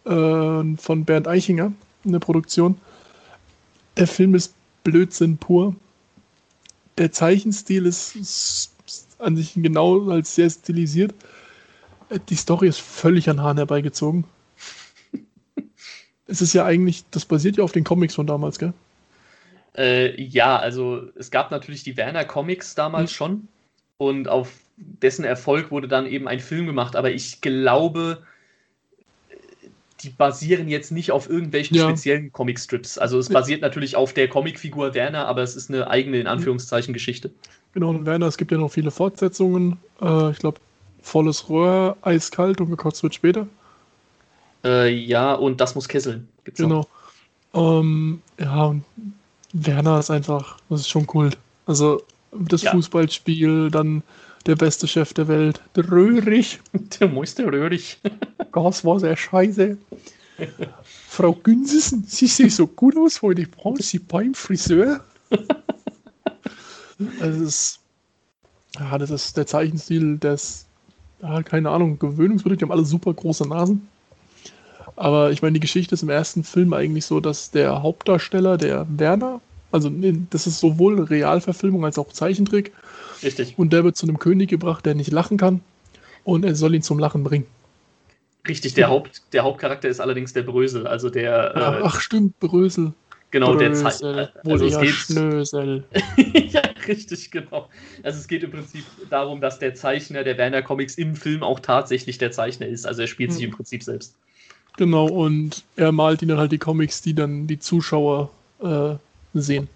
[0.04, 1.72] äh, von Bernd Eichinger,
[2.04, 2.78] eine Produktion.
[3.98, 5.74] Der Film ist Blödsinn pur.
[6.96, 8.72] Der Zeichenstil ist
[9.18, 11.14] an sich genau als sehr stilisiert.
[12.30, 14.24] Die Story ist völlig an Haaren herbeigezogen
[16.28, 18.72] es ist ja eigentlich, das basiert ja auf den Comics von damals, gell?
[19.76, 23.14] Äh, ja, also es gab natürlich die Werner Comics damals mhm.
[23.14, 23.48] schon
[23.96, 28.22] und auf dessen Erfolg wurde dann eben ein Film gemacht, aber ich glaube,
[30.02, 31.88] die basieren jetzt nicht auf irgendwelchen ja.
[31.88, 32.98] speziellen Comicstrips.
[32.98, 36.28] Also es basiert natürlich auf der Comicfigur Werner, aber es ist eine eigene, in mhm.
[36.28, 37.30] Anführungszeichen, Geschichte.
[37.72, 39.78] Genau, und Werner, es gibt ja noch viele Fortsetzungen.
[40.00, 40.60] Äh, ich glaube,
[41.02, 43.48] Volles Rohr, Eiskalt und gekocht wird später.
[44.64, 46.28] Äh, ja, und das muss kesseln.
[46.44, 46.86] Gibt's genau.
[47.54, 48.84] Ähm, ja, und
[49.52, 51.38] Werner ist einfach, das ist schon Kult.
[51.66, 52.72] Also das Ja.
[52.72, 54.02] Fußballspiel, dann
[54.46, 56.60] der beste Chef der Welt, der Röhrig.
[57.00, 57.98] Der Meister Röhrig.
[58.52, 59.76] Das war sehr scheiße.
[61.08, 63.42] Frau Günzesen, Sie sehen so gut aus heute.
[63.42, 65.04] Ich brauche Sie beim Friseur.
[67.20, 67.80] Also es ist,
[68.76, 70.66] ja, das ist der Zeichenstil, ist,
[71.22, 72.58] ja, keine Ahnung, gewöhnungswürdig.
[72.58, 73.86] Die haben alle super große Nasen.
[74.98, 78.84] Aber ich meine, die Geschichte ist im ersten Film eigentlich so, dass der Hauptdarsteller, der
[78.90, 79.90] Werner, also
[80.30, 82.72] das ist sowohl Realverfilmung als auch Zeichentrick,
[83.22, 83.54] Richtig.
[83.56, 85.60] und der wird zu einem König gebracht, der nicht lachen kann.
[86.24, 87.46] Und er soll ihn zum Lachen bringen.
[88.46, 92.38] Richtig, der, Haupt, der Hauptcharakter ist allerdings der Brösel, also der, Ach, äh, ach stimmt,
[92.40, 92.92] Brösel.
[93.30, 94.44] genau, der Brösel, Zeit.
[94.44, 95.84] wohl Also es geht, Schnösel.
[96.50, 97.68] ja, richtig, genau.
[98.02, 101.60] Also es geht im Prinzip darum, dass der Zeichner der Werner Comics im Film auch
[101.60, 102.86] tatsächlich der Zeichner ist.
[102.86, 103.50] Also er spielt sich Hm.
[103.50, 104.16] im Prinzip selbst.
[104.78, 108.30] Genau, und er malt ihnen halt die Comics, die dann die Zuschauer
[108.62, 108.94] äh,
[109.34, 109.68] sehen.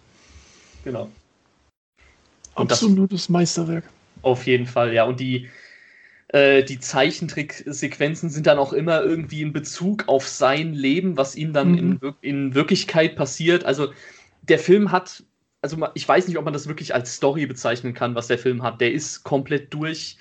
[0.84, 1.10] Genau.
[2.54, 3.84] Und Absolutes Meisterwerk.
[4.22, 5.02] Auf jeden Fall, ja.
[5.04, 5.48] Und die,
[6.28, 11.52] äh, die Zeichentricksequenzen sind dann auch immer irgendwie in Bezug auf sein Leben, was ihm
[11.52, 11.78] dann Mhm.
[11.78, 13.64] in, Wir- in Wirklichkeit passiert.
[13.64, 13.92] Also
[14.42, 15.24] der Film hat,
[15.62, 18.62] also ich weiß nicht, ob man das wirklich als Story bezeichnen kann, was der Film
[18.62, 18.80] hat.
[18.80, 20.16] Der ist komplett durch.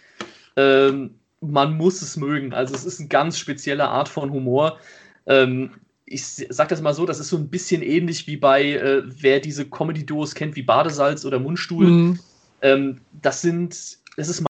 [0.57, 2.53] Ähm, man muss es mögen.
[2.53, 4.77] Also es ist eine ganz spezielle Art von Humor.
[5.25, 5.71] Ähm,
[6.05, 9.39] ich sag das mal so, das ist so ein bisschen ähnlich wie bei, äh, wer
[9.39, 11.85] diese Comedy-Duos kennt, wie Badesalz oder Mundstuhl.
[11.85, 12.19] Mhm.
[12.61, 14.47] Ähm, das sind, das ist mal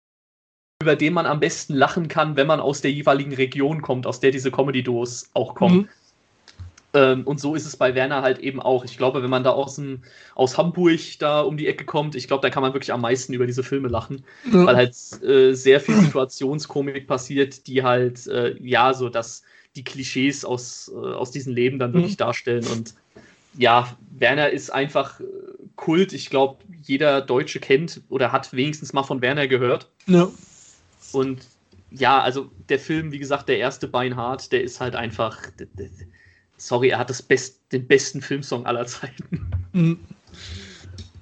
[0.82, 4.22] über den man am besten lachen kann, wenn man aus der jeweiligen Region kommt, aus
[4.22, 5.76] der diese Comedy-Duos auch kommen.
[5.76, 5.90] Mhm.
[6.94, 8.84] Ähm, und so ist es bei Werner halt eben auch.
[8.84, 10.02] Ich glaube, wenn man da aus, dem,
[10.34, 13.34] aus Hamburg da um die Ecke kommt, ich glaube, da kann man wirklich am meisten
[13.34, 14.66] über diese Filme lachen, Ja.
[14.66, 19.44] weil halt äh, sehr viel Situationskomik passiert, die halt, äh, ja, so dass
[19.76, 22.66] die Klischees aus, äh, aus diesen Leben dann wirklich darstellen.
[22.66, 22.96] Und
[23.56, 25.24] ja, Werner ist einfach äh,
[25.76, 26.12] Kult.
[26.14, 29.90] Ich glaube, jeder Deutsche kennt oder hat wenigstens mal von Werner gehört.
[30.08, 30.28] ja.
[31.12, 31.40] Und
[31.92, 35.40] ja, also der Film, wie gesagt, der erste Beinhard, der ist halt einfach.
[36.60, 39.50] Sorry, er hat das best, den besten Filmsong aller Zeiten.
[39.72, 39.98] Mhm.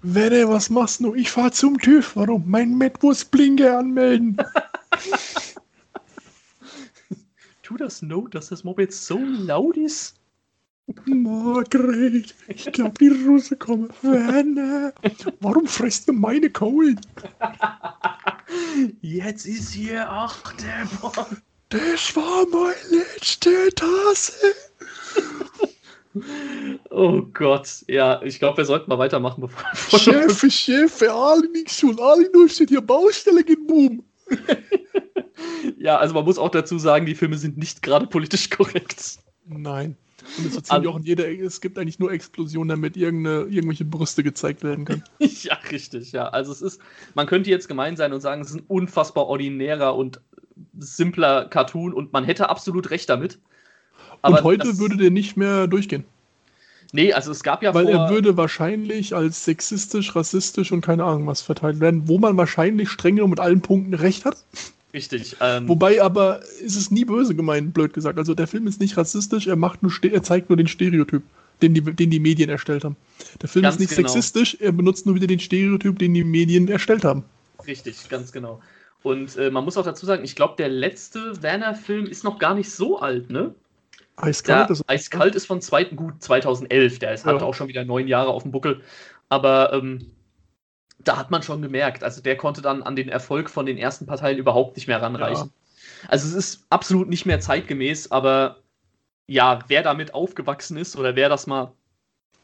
[0.01, 1.13] Was machst du?
[1.15, 2.15] Ich fahr zum TÜV.
[2.15, 2.43] Warum?
[2.47, 4.37] Mein Metwurst Blinke anmelden.
[7.61, 10.15] Tu das no, dass das Moped so laut ist?
[11.05, 13.89] Margret, ich glaube, die Russe kommen.
[14.01, 14.93] Werner,
[15.41, 16.97] warum frisst du meine Kohlen?
[19.01, 21.41] Jetzt ist hier Achterbahn.
[21.67, 24.55] Das war meine letzte Tasse.
[26.89, 29.63] Oh Gott, ja, ich glaube, wir sollten mal weitermachen, bevor.
[29.71, 31.97] bevor Chef, Chef, alle nichts tun.
[31.99, 34.03] Alle nur steht hier Baustelle geboom.
[35.77, 39.19] ja, also man muss auch dazu sagen, die Filme sind nicht gerade politisch korrekt.
[39.45, 39.95] Nein.
[40.37, 44.23] Und es, erzählen An- auch in jeder, es gibt eigentlich nur Explosionen, damit irgendwelche Brüste
[44.23, 45.03] gezeigt werden können.
[45.19, 46.27] ja, richtig, ja.
[46.29, 46.81] Also es ist,
[47.15, 50.19] man könnte jetzt gemein sein und sagen, es ist ein unfassbar ordinärer und
[50.77, 53.39] simpler Cartoon und man hätte absolut recht damit.
[54.21, 56.05] Und heute würde der nicht mehr durchgehen.
[56.93, 61.27] Nee, also es gab ja Weil er würde wahrscheinlich als sexistisch, rassistisch und keine Ahnung
[61.27, 64.37] was verteilt werden, wo man wahrscheinlich streng genommen mit allen Punkten recht hat.
[64.93, 65.35] Richtig.
[65.41, 68.17] Ähm, Wobei aber ist es nie böse gemeint, blöd gesagt.
[68.17, 71.23] Also der Film ist nicht rassistisch, er macht nur er zeigt nur den Stereotyp,
[71.61, 72.95] den die, den die Medien erstellt haben.
[73.41, 74.07] Der Film ist nicht genau.
[74.07, 77.25] sexistisch, er benutzt nur wieder den Stereotyp, den die Medien erstellt haben.
[77.67, 78.61] richtig, ganz genau.
[79.03, 82.55] Und äh, man muss auch dazu sagen, ich glaube, der letzte Werner-Film ist noch gar
[82.55, 83.53] nicht so alt, ne?
[84.17, 87.35] Eiskalt ist Eiskalt ist von zweiten, gut 2011, der ist Ja.
[87.35, 88.81] auch schon wieder neun Jahre auf dem Buckel.
[89.29, 90.11] Aber ähm,
[90.99, 94.05] da hat man schon gemerkt, also der konnte dann an den Erfolg von den ersten
[94.05, 95.51] paar Teilen überhaupt nicht mehr ranreichen.
[96.07, 98.57] Also es ist absolut nicht mehr zeitgemäß, aber
[99.27, 101.71] ja, wer damit aufgewachsen ist oder wer das mal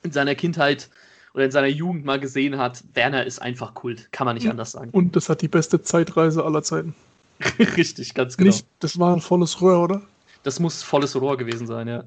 [0.04, 0.90] in seiner Kindheit
[1.34, 4.74] oder in seiner Jugend mal gesehen hat, Werner ist einfach Kult, kann man nicht anders
[4.74, 4.92] sagen.
[4.92, 6.94] Und das hat die beste Zeitreise aller Zeiten.
[7.60, 8.50] Richtig, ganz genau.
[8.50, 10.02] Nicht, das war ein volles Röhr, oder?
[10.44, 12.04] Das muss volles Rohr gewesen sein, ja.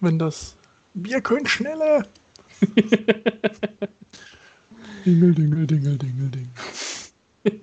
[0.00, 0.56] Wenn das.
[0.94, 2.06] Wir können schneller!
[5.04, 6.48] dingel, dingel, dingel, dingel, dingel.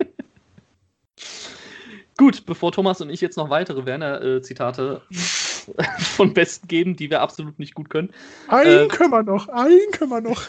[2.17, 5.01] Gut, bevor Thomas und ich jetzt noch weitere Werner-Zitate
[5.97, 8.13] von Besten geben, die wir absolut nicht gut können,
[8.47, 8.88] Einen Äh.
[8.88, 10.41] können wir noch, einen können wir noch.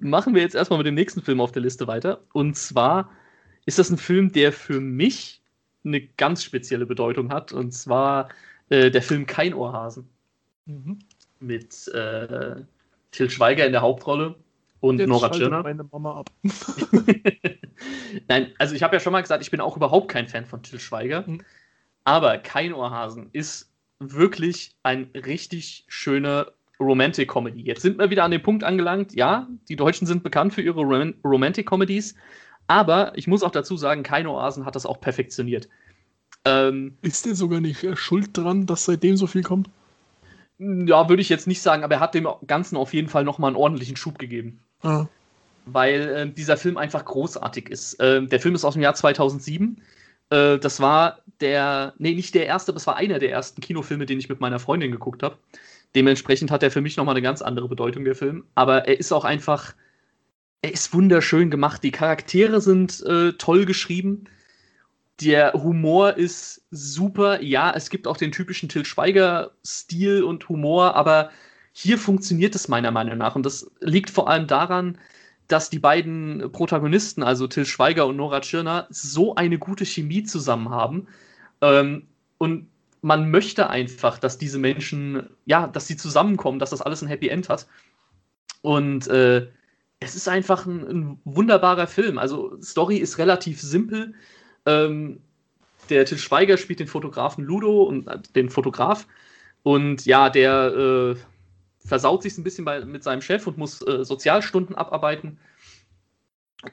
[0.00, 2.22] machen wir jetzt erstmal mit dem nächsten Film auf der Liste weiter.
[2.32, 3.10] Und zwar
[3.66, 5.39] ist das ein Film, der für mich
[5.84, 7.52] eine ganz spezielle Bedeutung hat.
[7.52, 8.28] Und zwar
[8.68, 10.08] äh, der Film Kein Ohrhasen
[10.66, 10.98] Mhm.
[11.40, 12.56] mit äh,
[13.10, 14.36] Till Schweiger in der Hauptrolle
[14.80, 15.62] und Jetzt Nora Tschirner.
[15.62, 16.30] meine Mama ab.
[18.28, 20.62] Nein, also ich habe ja schon mal gesagt, ich bin auch überhaupt kein Fan von
[20.62, 21.24] Till Schweiger.
[21.26, 21.42] Mhm.
[22.04, 27.60] Aber Kein Ohrhasen ist wirklich ein richtig schöner Romantic Comedy.
[27.62, 30.80] Jetzt sind wir wieder an dem Punkt angelangt, ja, die Deutschen sind bekannt für ihre
[30.80, 32.14] Rom Romantic Comedies,
[32.70, 35.68] aber ich muss auch dazu sagen, Keino Oasen hat das auch perfektioniert.
[36.44, 39.68] Ähm, ist der sogar nicht schuld dran, dass seitdem so viel kommt?
[40.60, 43.48] Ja, würde ich jetzt nicht sagen, aber er hat dem Ganzen auf jeden Fall nochmal
[43.48, 44.60] einen ordentlichen Schub gegeben.
[44.82, 45.06] Ah.
[45.66, 47.94] Weil äh, dieser Film einfach großartig ist.
[47.94, 49.82] Äh, der Film ist aus dem Jahr 2007.
[50.30, 54.20] Äh, das war der, nee, nicht der erste, das war einer der ersten Kinofilme, den
[54.20, 55.38] ich mit meiner Freundin geguckt habe.
[55.96, 58.44] Dementsprechend hat er für mich nochmal eine ganz andere Bedeutung, der Film.
[58.54, 59.74] Aber er ist auch einfach,
[60.62, 61.82] er ist wunderschön gemacht.
[61.82, 64.24] Die Charaktere sind äh, toll geschrieben.
[65.20, 67.42] Der Humor ist super.
[67.42, 71.30] Ja, es gibt auch den typischen Till Schweiger-Stil und Humor, aber
[71.72, 73.36] hier funktioniert es meiner Meinung nach.
[73.36, 74.98] Und das liegt vor allem daran,
[75.48, 80.70] dass die beiden Protagonisten, also Till Schweiger und Nora Tschirner, so eine gute Chemie zusammen
[80.70, 81.08] haben.
[81.60, 82.06] Ähm,
[82.38, 82.68] und
[83.02, 87.28] man möchte einfach, dass diese Menschen, ja, dass sie zusammenkommen, dass das alles ein Happy
[87.28, 87.66] End hat.
[88.62, 89.48] Und äh,
[90.00, 92.18] es ist einfach ein, ein, wunderbarer Film.
[92.18, 94.14] Also, Story ist relativ simpel.
[94.66, 95.20] Ähm,
[95.90, 99.06] der Til Schweiger spielt den Fotografen Ludo und äh, den Fotograf.
[99.62, 101.16] Und ja, der äh,
[101.86, 105.38] versaut sich ein bisschen bei, mit seinem Chef und muss äh, Sozialstunden abarbeiten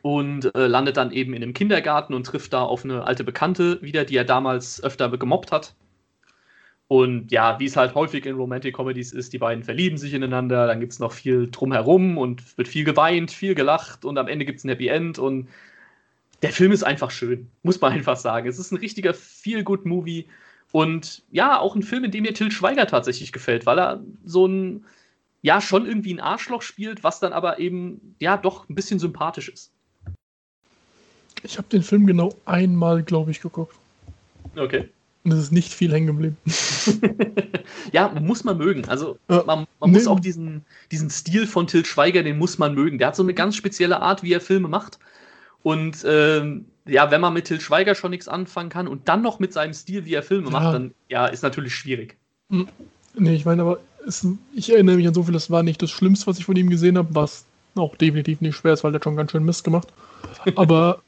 [0.02, 3.82] und äh, landet dann eben in einem Kindergarten und trifft da auf eine alte Bekannte
[3.82, 5.76] wieder, die er damals öfter gemobbt hat.
[6.90, 10.68] Und ja, wie es halt häufig in Romantic Comedies ist, die beiden verlieben sich ineinander,
[10.68, 14.46] dann gibt es noch viel drumherum und wird viel geweint, viel gelacht und am Ende
[14.46, 15.50] gibt es ein Happy End und
[16.42, 18.48] der Film ist einfach schön, muss man einfach sagen.
[18.48, 20.28] Es ist ein richtiger Feel-Good-Movie
[20.72, 24.46] und ja, auch ein Film, in dem mir Till Schweiger tatsächlich gefällt, weil er so
[24.46, 24.86] ein,
[25.42, 29.50] ja, schon irgendwie ein Arschloch spielt, was dann aber eben, ja, doch ein bisschen sympathisch
[29.50, 29.72] ist.
[31.44, 33.76] Ich habe den Film genau einmal, glaube ich, geguckt.
[34.56, 34.90] Okay.
[35.32, 36.38] Es ist nicht viel hängen geblieben.
[37.92, 38.86] ja, muss man mögen.
[38.86, 39.90] Also man, man nee.
[39.90, 42.98] muss auch diesen, diesen Stil von Til Schweiger, den muss man mögen.
[42.98, 45.00] Der hat so eine ganz spezielle Art, wie er Filme macht.
[45.64, 49.40] Und ähm, ja, wenn man mit Til Schweiger schon nichts anfangen kann und dann noch
[49.40, 50.52] mit seinem Stil, wie er Filme ja.
[50.52, 52.16] macht, dann ja, ist natürlich schwierig.
[52.50, 52.68] Hm.
[53.16, 55.92] Nee, ich meine, aber es, ich erinnere mich an so viel, das war nicht das
[55.92, 59.02] Schlimmste, was ich von ihm gesehen habe, was auch definitiv nicht schwer ist, weil der
[59.04, 59.88] schon ganz schön Mist gemacht.
[60.56, 61.02] Aber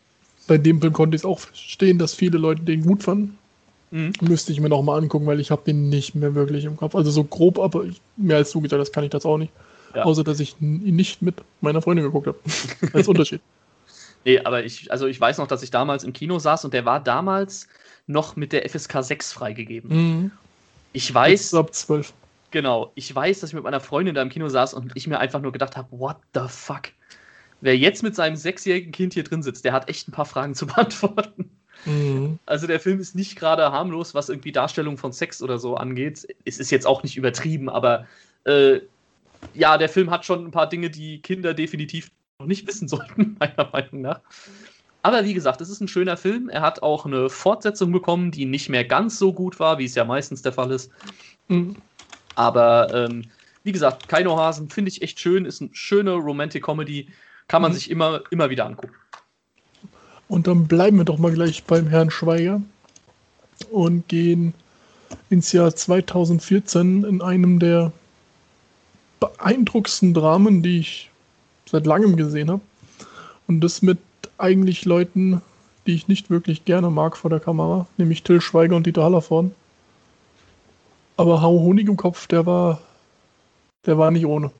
[0.47, 3.37] bei dem Film konnte ich es auch verstehen, dass viele Leute den gut fanden.
[3.91, 4.13] Mhm.
[4.21, 6.95] Müsste ich mir noch mal angucken, weil ich habe den nicht mehr wirklich im Kopf.
[6.95, 9.51] Also so grob, aber ich, mehr als gesagt das kann ich das auch nicht.
[9.95, 10.03] Ja.
[10.03, 12.37] Außer, dass ich ihn nicht mit meiner Freundin geguckt habe.
[12.93, 13.41] Als Unterschied.
[14.23, 16.85] Nee, aber ich, also ich weiß noch, dass ich damals im Kino saß und der
[16.85, 17.67] war damals
[18.05, 19.89] noch mit der FSK 6 freigegeben.
[19.89, 20.31] Mhm.
[20.93, 21.53] Ich weiß.
[21.53, 22.13] ab 12.
[22.51, 22.91] Genau.
[22.95, 25.41] Ich weiß, dass ich mit meiner Freundin da im Kino saß und ich mir einfach
[25.41, 26.89] nur gedacht habe, what the fuck?
[27.61, 30.55] Wer jetzt mit seinem sechsjährigen Kind hier drin sitzt, der hat echt ein paar Fragen
[30.55, 31.49] zu beantworten.
[31.85, 32.39] Mhm.
[32.45, 36.27] Also der Film ist nicht gerade harmlos, was irgendwie Darstellung von Sex oder so angeht.
[36.45, 38.07] Es ist jetzt auch nicht übertrieben, aber
[38.45, 38.79] äh,
[39.53, 43.37] ja, der Film hat schon ein paar Dinge, die Kinder definitiv noch nicht wissen sollten,
[43.39, 44.21] meiner Meinung nach.
[45.01, 46.49] Aber wie gesagt, es ist ein schöner Film.
[46.49, 49.95] Er hat auch eine Fortsetzung bekommen, die nicht mehr ganz so gut war, wie es
[49.95, 50.91] ja meistens der Fall ist.
[51.47, 51.77] Mhm.
[52.35, 53.25] Aber ähm,
[53.63, 57.09] wie gesagt, Keino Hasen finde ich echt schön, ist eine schöne Romantic Comedy,
[57.47, 57.75] kann man mhm.
[57.75, 58.93] sich immer, immer wieder angucken.
[60.29, 62.61] Und dann bleiben wir doch mal gleich beim Herrn Schweiger
[63.71, 64.53] und gehen
[65.29, 67.91] ins Jahr 2014 in einem der
[69.19, 71.09] beeindruckendsten Dramen, die ich
[71.65, 72.61] seit langem gesehen habe.
[73.47, 73.97] Und das mit
[74.37, 75.41] eigentlich Leuten,
[75.87, 79.53] die ich nicht wirklich gerne mag vor der Kamera, nämlich Till Schweiger und Dieter Hallervorden.
[81.17, 82.79] Aber Hau Honig im Kopf, der war,
[83.87, 84.51] der war nicht ohne.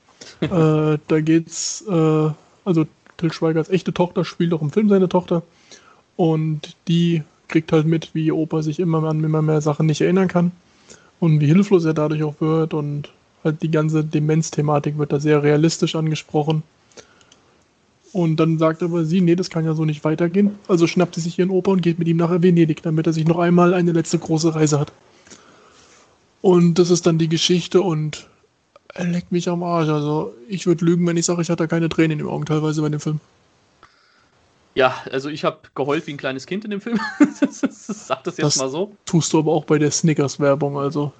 [0.40, 2.30] äh, da geht's, äh,
[2.64, 2.86] also
[3.20, 5.42] Till Schweigers echte Tochter spielt auch im Film seine Tochter.
[6.16, 10.28] Und die kriegt halt mit, wie Opa sich immer an immer mehr Sachen nicht erinnern
[10.28, 10.52] kann.
[11.18, 12.74] Und wie hilflos er dadurch auch wird.
[12.74, 13.10] Und
[13.44, 16.62] halt die ganze Demenz-Thematik wird da sehr realistisch angesprochen.
[18.12, 20.58] Und dann sagt aber sie, nee, das kann ja so nicht weitergehen.
[20.66, 23.26] Also schnappt sie sich ihren Opa und geht mit ihm nach Venedig, damit er sich
[23.26, 24.92] noch einmal eine letzte große Reise hat.
[26.42, 28.26] Und das ist dann die Geschichte und
[28.94, 29.88] er leckt mich am Arsch.
[29.88, 32.82] Also ich würde lügen, wenn ich sage, ich hatte keine Tränen in den Augen teilweise
[32.82, 33.20] bei dem Film.
[34.74, 37.00] Ja, also ich habe geheult wie ein kleines Kind in dem Film.
[37.50, 38.94] Sag das jetzt das mal so.
[39.04, 41.12] Tust du aber auch bei der Snickers-Werbung, also.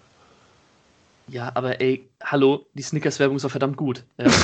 [1.27, 4.05] Ja, aber ey, hallo, die Snickers-Werbung ist doch verdammt gut.
[4.19, 4.27] Ja.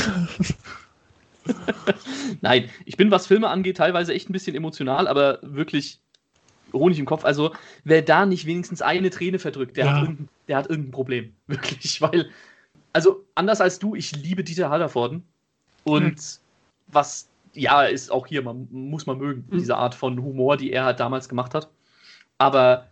[2.41, 6.01] Nein, ich bin, was Filme angeht, teilweise echt ein bisschen emotional, aber wirklich
[6.73, 7.25] Honig im Kopf.
[7.25, 7.53] Also,
[7.85, 10.01] wer da nicht wenigstens eine Träne verdrückt, der, ja.
[10.01, 10.09] hat,
[10.49, 11.33] der hat irgendein Problem.
[11.47, 12.31] Wirklich, weil
[12.96, 15.22] also anders als du, ich liebe Dieter Hallervorden.
[15.85, 16.38] Und mhm.
[16.88, 19.59] was, ja, ist auch hier, man muss man mögen, mhm.
[19.59, 21.68] diese Art von Humor, die er halt damals gemacht hat.
[22.38, 22.87] Aber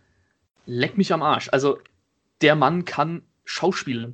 [0.67, 1.49] leck mich am Arsch.
[1.51, 1.79] Also,
[2.41, 4.13] der Mann kann schauspielen.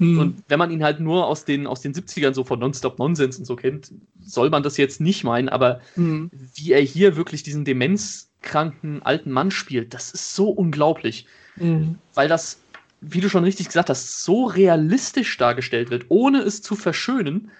[0.00, 0.18] Hm.
[0.18, 3.38] Und wenn man ihn halt nur aus den, aus den 70ern so von Nonstop Nonsense
[3.38, 6.30] und so kennt, soll man das jetzt nicht meinen, aber hm.
[6.54, 11.26] wie er hier wirklich diesen demenzkranken alten Mann spielt, das ist so unglaublich.
[11.56, 11.98] Hm.
[12.14, 12.60] Weil das,
[13.00, 17.50] wie du schon richtig gesagt hast, so realistisch dargestellt wird, ohne es zu verschönen,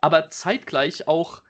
[0.00, 1.42] aber zeitgleich auch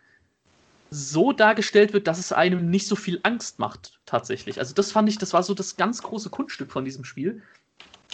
[0.90, 4.58] so dargestellt wird, dass es einem nicht so viel Angst macht, tatsächlich.
[4.58, 7.42] Also, das fand ich, das war so das ganz große Kunststück von diesem Spiel.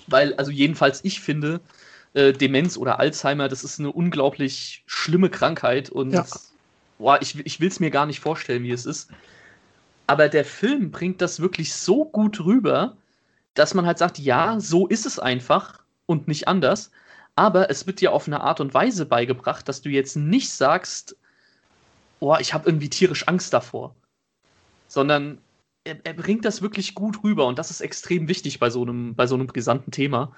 [0.07, 1.61] Weil, also jedenfalls ich finde,
[2.15, 6.25] äh, Demenz oder Alzheimer, das ist eine unglaublich schlimme Krankheit und ja.
[6.99, 9.11] boah, ich, ich will es mir gar nicht vorstellen, wie es ist.
[10.07, 12.97] Aber der Film bringt das wirklich so gut rüber,
[13.55, 16.91] dass man halt sagt, ja, so ist es einfach und nicht anders.
[17.37, 21.17] Aber es wird dir auf eine Art und Weise beigebracht, dass du jetzt nicht sagst,
[22.21, 23.95] oh, ich habe irgendwie tierisch Angst davor.
[24.89, 25.39] Sondern
[25.85, 29.15] er, er, bringt das wirklich gut rüber und das ist extrem wichtig bei so einem,
[29.15, 30.33] bei so einem brisanten Thema.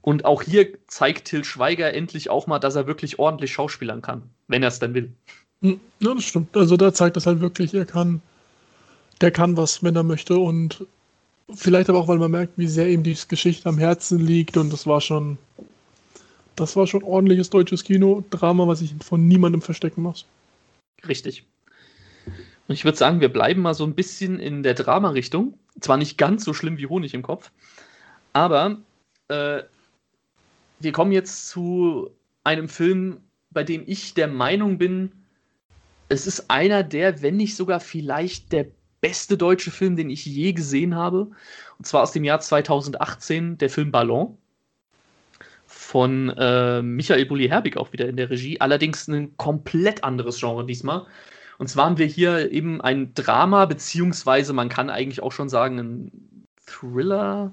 [0.00, 4.22] Und auch hier zeigt Till Schweiger endlich auch mal, dass er wirklich ordentlich schauspielern kann,
[4.48, 5.12] wenn er es dann will.
[5.62, 6.56] Hm, ja, das stimmt.
[6.56, 8.20] Also da zeigt das halt wirklich, er kann,
[9.20, 10.36] der kann was, wenn er möchte.
[10.36, 10.84] Und
[11.54, 14.56] vielleicht aber auch, weil man merkt, wie sehr ihm die Geschichte am Herzen liegt.
[14.56, 15.38] Und das war schon,
[16.56, 20.26] das war schon ordentliches deutsches Kino, Drama, was ich von niemandem verstecken muss.
[21.06, 21.44] Richtig.
[22.68, 25.54] Und ich würde sagen, wir bleiben mal so ein bisschen in der Drama-Richtung.
[25.80, 27.50] Zwar nicht ganz so schlimm wie Honig im Kopf,
[28.32, 28.78] aber
[29.28, 29.62] äh,
[30.80, 32.10] wir kommen jetzt zu
[32.44, 33.18] einem Film,
[33.50, 35.12] bei dem ich der Meinung bin,
[36.08, 38.66] es ist einer der, wenn nicht sogar vielleicht der
[39.02, 41.30] beste deutsche Film, den ich je gesehen habe.
[41.76, 44.38] Und zwar aus dem Jahr 2018, der Film Ballon
[45.66, 48.60] von äh, Michael Bulli-Herbig auch wieder in der Regie.
[48.60, 51.06] Allerdings ein komplett anderes Genre diesmal.
[51.58, 55.78] Und zwar haben wir hier eben ein Drama, beziehungsweise man kann eigentlich auch schon sagen,
[55.78, 57.52] ein Thriller.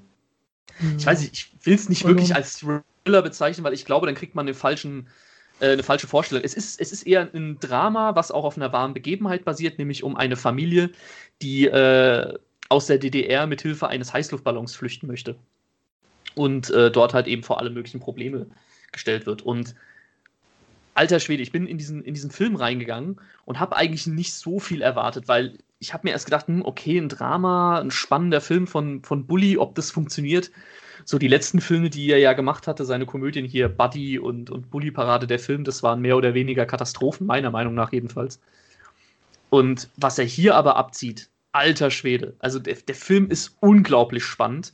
[0.97, 4.15] Ich weiß nicht, ich will es nicht wirklich als Thriller bezeichnen, weil ich glaube, dann
[4.15, 5.07] kriegt man eine, falschen,
[5.59, 6.43] äh, eine falsche Vorstellung.
[6.43, 10.03] Es ist, es ist eher ein Drama, was auch auf einer wahren Begebenheit basiert, nämlich
[10.03, 10.91] um eine Familie,
[11.41, 12.37] die äh,
[12.69, 15.35] aus der DDR mit Hilfe eines Heißluftballons flüchten möchte.
[16.35, 18.47] Und äh, dort halt eben vor alle möglichen Probleme
[18.91, 19.41] gestellt wird.
[19.41, 19.75] Und
[20.93, 24.59] alter Schwede, ich bin in diesen, in diesen Film reingegangen und habe eigentlich nicht so
[24.59, 28.67] viel erwartet, weil ich habe mir erst gedacht, hm, okay, ein Drama, ein spannender Film
[28.67, 30.51] von, von Bully, ob das funktioniert
[31.09, 34.69] so die letzten Filme, die er ja gemacht hatte, seine Komödien hier, Buddy und, und
[34.69, 38.39] Bully Parade, der Film, das waren mehr oder weniger Katastrophen, meiner Meinung nach jedenfalls.
[39.49, 42.35] Und was er hier aber abzieht, alter Schwede.
[42.37, 44.71] Also der, der Film ist unglaublich spannend.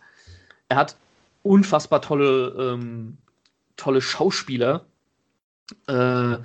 [0.67, 0.97] Er hat
[1.41, 3.15] unfassbar tolle, ähm,
[3.77, 4.83] tolle Schauspieler.
[5.87, 6.35] Äh,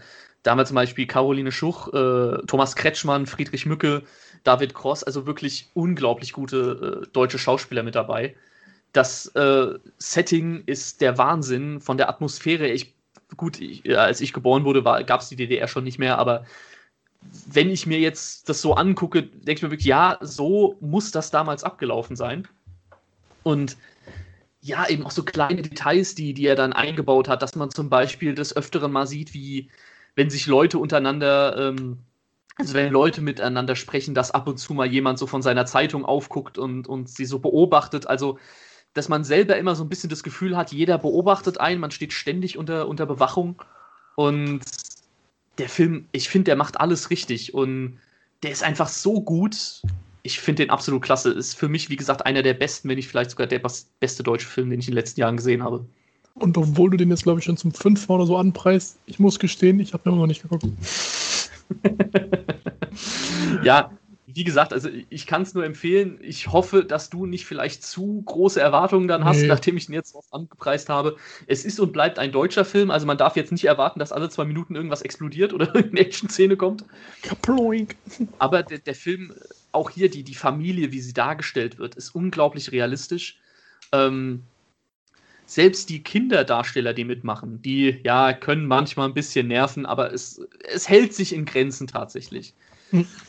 [0.44, 4.04] damals zum Beispiel Caroline Schuch, äh, Thomas Kretschmann, Friedrich Mücke,
[4.44, 8.36] David Cross, also wirklich unglaublich gute äh, deutsche Schauspieler mit dabei.
[8.92, 12.68] Das äh, Setting ist der Wahnsinn von der Atmosphäre.
[12.68, 12.94] Ich,
[13.36, 16.44] gut, ich, als ich geboren wurde, gab es die DDR schon nicht mehr, aber
[17.46, 21.30] wenn ich mir jetzt das so angucke, denke ich mir wirklich, ja, so muss das
[21.30, 22.48] damals abgelaufen sein.
[23.42, 23.76] Und
[24.62, 27.88] ja, eben auch so kleine Details, die, die er dann eingebaut hat, dass man zum
[27.88, 29.70] Beispiel des Öfteren mal sieht, wie
[30.14, 31.98] wenn sich Leute untereinander, ähm,
[32.56, 36.04] also wenn Leute miteinander sprechen, dass ab und zu mal jemand so von seiner Zeitung
[36.04, 38.06] aufguckt und, und sie so beobachtet.
[38.06, 38.38] Also
[38.94, 42.12] dass man selber immer so ein bisschen das Gefühl hat, jeder beobachtet einen, man steht
[42.12, 43.62] ständig unter, unter Bewachung.
[44.16, 44.60] Und
[45.58, 47.98] der Film, ich finde, der macht alles richtig und
[48.42, 49.82] der ist einfach so gut.
[50.22, 51.30] Ich finde den absolut klasse.
[51.30, 53.62] Ist für mich, wie gesagt, einer der besten, wenn nicht vielleicht sogar der
[54.00, 55.84] beste deutsche Film, den ich in den letzten Jahren gesehen habe.
[56.34, 59.18] Und obwohl du den jetzt, glaube ich, schon zum fünften Mal oder so anpreist, ich
[59.18, 60.66] muss gestehen, ich habe den immer noch nicht geguckt.
[63.62, 63.90] ja,
[64.34, 66.18] wie gesagt, also ich kann es nur empfehlen.
[66.22, 69.46] Ich hoffe, dass du nicht vielleicht zu große Erwartungen dann hast, nee.
[69.46, 71.16] nachdem ich ihn jetzt oft angepreist habe.
[71.46, 74.28] Es ist und bleibt ein deutscher Film, also man darf jetzt nicht erwarten, dass alle
[74.28, 76.84] zwei Minuten irgendwas explodiert oder eine Action-Szene kommt.
[77.22, 77.96] Kaploink.
[78.38, 79.32] Aber der, der, Film,
[79.72, 83.38] auch hier die, die Familie, wie sie dargestellt wird, ist unglaublich realistisch.
[83.92, 84.42] Ähm,
[85.46, 90.40] selbst die Kinderdarsteller, die mitmachen, die ja können manchmal ein bisschen nerven, aber es,
[90.72, 92.54] es hält sich in Grenzen tatsächlich.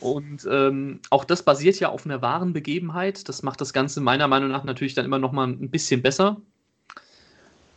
[0.00, 3.28] Und ähm, auch das basiert ja auf einer wahren Begebenheit.
[3.28, 6.40] Das macht das Ganze meiner Meinung nach natürlich dann immer noch mal ein bisschen besser.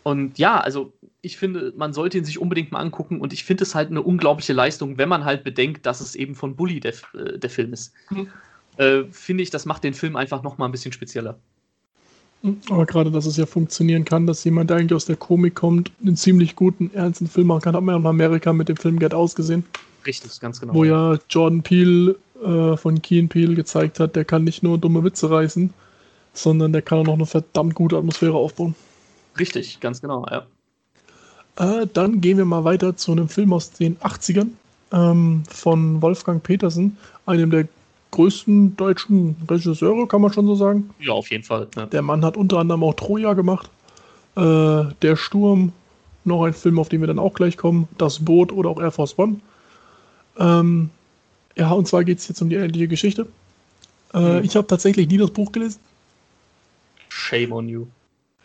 [0.04, 3.64] Und ja, also ich finde, man sollte ihn sich unbedingt mal angucken und ich finde
[3.64, 6.94] es halt eine unglaubliche Leistung, wenn man halt bedenkt, dass es eben von Bully der,
[7.14, 7.94] äh, der Film ist.
[8.12, 8.28] Mhm.
[8.78, 11.40] Äh, finde ich, das macht den Film einfach noch mal ein bisschen spezieller.
[12.70, 15.92] Aber gerade, dass es ja funktionieren kann, dass jemand, der eigentlich aus der Komik kommt,
[16.02, 19.00] einen ziemlich guten, ernsten Film machen kann, hat man ja in Amerika mit dem Film
[19.00, 19.64] Get ausgesehen.
[20.06, 20.74] Richtig, ganz genau.
[20.74, 25.04] Wo ja Jordan Peele äh, von Keen Peele gezeigt hat, der kann nicht nur dumme
[25.04, 25.74] Witze reißen,
[26.34, 28.76] sondern der kann auch noch eine verdammt gute Atmosphäre aufbauen.
[29.40, 30.46] Richtig, ganz genau, ja.
[31.58, 34.50] Äh, dann gehen wir mal weiter zu einem Film aus den 80ern
[34.92, 37.68] ähm, von Wolfgang Petersen, einem der
[38.12, 40.90] größten deutschen Regisseure, kann man schon so sagen.
[41.00, 41.68] Ja, auf jeden Fall.
[41.76, 41.86] Ja.
[41.86, 43.70] Der Mann hat unter anderem auch Troja gemacht.
[44.36, 45.74] Äh, der Sturm,
[46.24, 47.88] noch ein Film, auf den wir dann auch gleich kommen.
[47.98, 49.40] Das Boot oder auch Air Force One.
[50.38, 50.90] Ähm,
[51.56, 53.28] ja, und zwar geht es jetzt um die ähnliche Geschichte.
[54.14, 54.46] Äh, Mhm.
[54.46, 55.80] Ich habe tatsächlich nie das Buch gelesen.
[57.10, 57.88] Shame on you.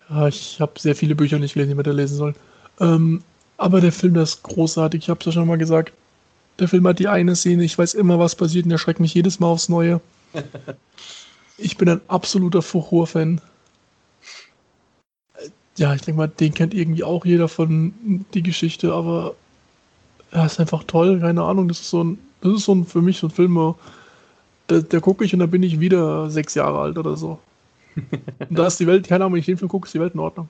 [0.08, 2.34] Ja, ich habe sehr viele Bücher nicht gelesen, die man da lesen soll.
[2.80, 3.22] Ähm,
[3.56, 5.04] aber der Film, der ist großartig.
[5.04, 5.92] Ich habe es ja schon mal gesagt.
[6.58, 9.14] Der Film hat die eine Szene, ich weiß immer, was passiert und der schreckt mich
[9.14, 10.00] jedes Mal aufs Neue.
[11.62, 13.40] Ich bin ein absoluter Fuchur-Fan.
[15.34, 19.34] Äh, Ja, ich denke mal, den kennt irgendwie auch jeder von die Geschichte, aber
[20.32, 21.68] er ist einfach toll, keine Ahnung.
[21.68, 23.74] Das ist so ein, das ist so ein für mich so ein Film,
[24.68, 27.38] der, der gucke ich und dann bin ich wieder sechs Jahre alt oder so.
[27.96, 30.14] Und da ist die Welt, keine Ahnung, wenn ich den Film gucke, ist die Welt
[30.14, 30.48] in Ordnung.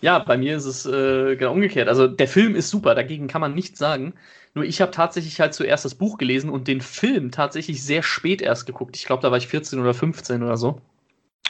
[0.00, 1.88] Ja, bei mir ist es äh, genau umgekehrt.
[1.88, 4.14] Also der Film ist super, dagegen kann man nichts sagen.
[4.54, 8.40] Nur ich habe tatsächlich halt zuerst das Buch gelesen und den Film tatsächlich sehr spät
[8.40, 8.96] erst geguckt.
[8.96, 10.80] Ich glaube, da war ich 14 oder 15 oder so.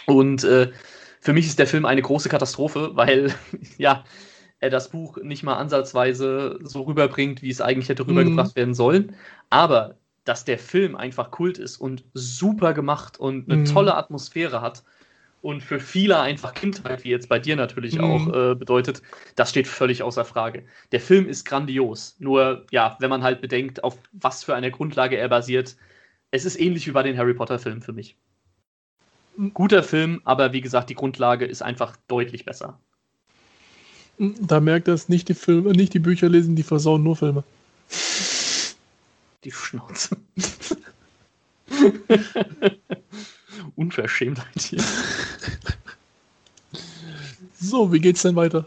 [0.07, 0.71] Und äh,
[1.21, 3.35] für mich ist der Film eine große Katastrophe, weil
[3.79, 4.05] ja,
[4.61, 9.15] er das Buch nicht mal ansatzweise so rüberbringt, wie es eigentlich hätte rübergebracht werden sollen.
[9.51, 13.65] Aber dass der Film einfach Kult ist und super gemacht und eine Mhm.
[13.65, 14.85] tolle Atmosphäre hat
[15.41, 18.01] und für viele einfach Kindheit, wie jetzt bei dir natürlich Mhm.
[18.01, 19.03] auch äh, bedeutet,
[19.37, 20.67] das steht völlig außer Frage.
[20.93, 22.17] Der Film ist grandios.
[22.19, 25.77] Nur, ja, wenn man halt bedenkt, auf was für einer Grundlage er basiert,
[26.33, 28.17] es ist ähnlich wie bei den Harry Potter-Filmen für mich.
[29.37, 29.53] Mhm.
[29.53, 32.81] Guter Film, aber wie gesagt, die Grundlage ist einfach deutlich besser.
[34.19, 37.45] Da merkt er es nicht die Filme, nicht die Bücher lesen, die versauen nur Filme.
[39.45, 40.17] Die Schnauze.
[43.77, 44.83] Unverschämtheit hier.
[47.61, 48.65] So, wie geht's denn weiter?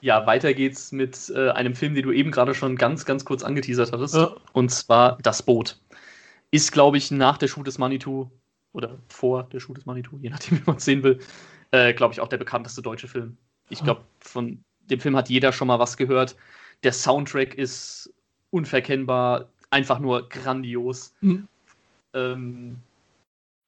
[0.00, 3.42] Ja, weiter geht's mit äh, einem Film, den du eben gerade schon ganz, ganz kurz
[3.42, 4.14] angeteasert hattest.
[4.14, 4.34] Ja.
[4.52, 5.80] Und zwar Das Boot.
[6.50, 8.30] Ist, glaube ich, nach der Shoot des Manitou
[8.72, 11.18] oder vor der Shoot des Manitou, je nachdem, wie man es sehen will,
[11.70, 13.36] äh, glaube ich, auch der bekannteste deutsche Film.
[13.68, 16.36] Ich glaube, von dem Film hat jeder schon mal was gehört.
[16.82, 18.12] Der Soundtrack ist
[18.50, 21.14] unverkennbar, einfach nur grandios.
[21.20, 21.48] Hm.
[22.14, 22.76] Ähm,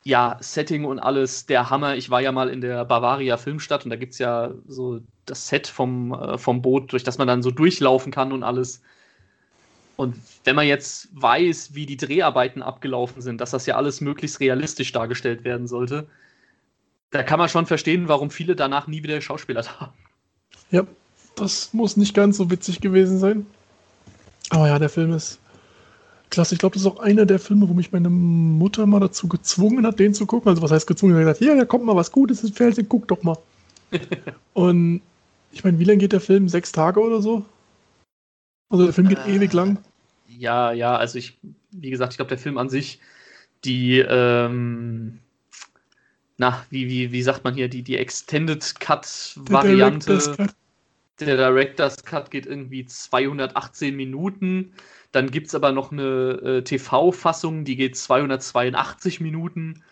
[0.04, 1.96] ja, Setting und alles, der Hammer.
[1.96, 5.48] Ich war ja mal in der Bavaria Filmstadt und da gibt es ja so das
[5.48, 8.82] Set vom, äh, vom Boot, durch das man dann so durchlaufen kann und alles.
[9.96, 14.40] Und wenn man jetzt weiß, wie die Dreharbeiten abgelaufen sind, dass das ja alles möglichst
[14.40, 16.06] realistisch dargestellt werden sollte,
[17.14, 19.92] da kann man schon verstehen, warum viele danach nie wieder Schauspieler haben.
[20.72, 20.84] Ja,
[21.36, 23.46] das muss nicht ganz so witzig gewesen sein.
[24.50, 25.38] Aber ja, der Film ist
[26.30, 26.56] klasse.
[26.56, 29.86] Ich glaube, das ist auch einer der Filme, wo mich meine Mutter mal dazu gezwungen
[29.86, 30.48] hat, den zu gucken.
[30.48, 31.14] Also was heißt gezwungen?
[31.14, 33.38] Sie hat gesagt, hier, da kommt mal was Gutes ins Fernsehen, guck doch mal.
[34.52, 35.00] Und
[35.52, 36.48] ich meine, wie lange geht der Film?
[36.48, 37.44] Sechs Tage oder so?
[38.70, 39.78] Also der Film geht Äh, ewig lang.
[40.26, 41.38] Ja, ja, also ich,
[41.70, 42.98] wie gesagt, ich glaube, der Film an sich,
[43.64, 45.20] die, ähm,
[46.36, 50.18] na, wie, wie, wie sagt man hier, die, die Extended Cut-Variante.
[50.36, 50.54] Cut.
[51.20, 54.72] Der Director's Cut geht irgendwie 218 Minuten.
[55.12, 59.82] Dann gibt es aber noch eine äh, TV-Fassung, die geht 282 Minuten.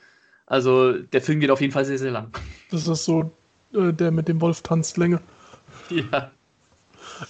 [0.46, 2.32] Also der Film geht auf jeden Fall sehr, sehr lang.
[2.70, 3.30] Das ist so
[3.72, 5.20] äh, der mit dem Wolf tanzt Länge.
[5.90, 6.30] Ja.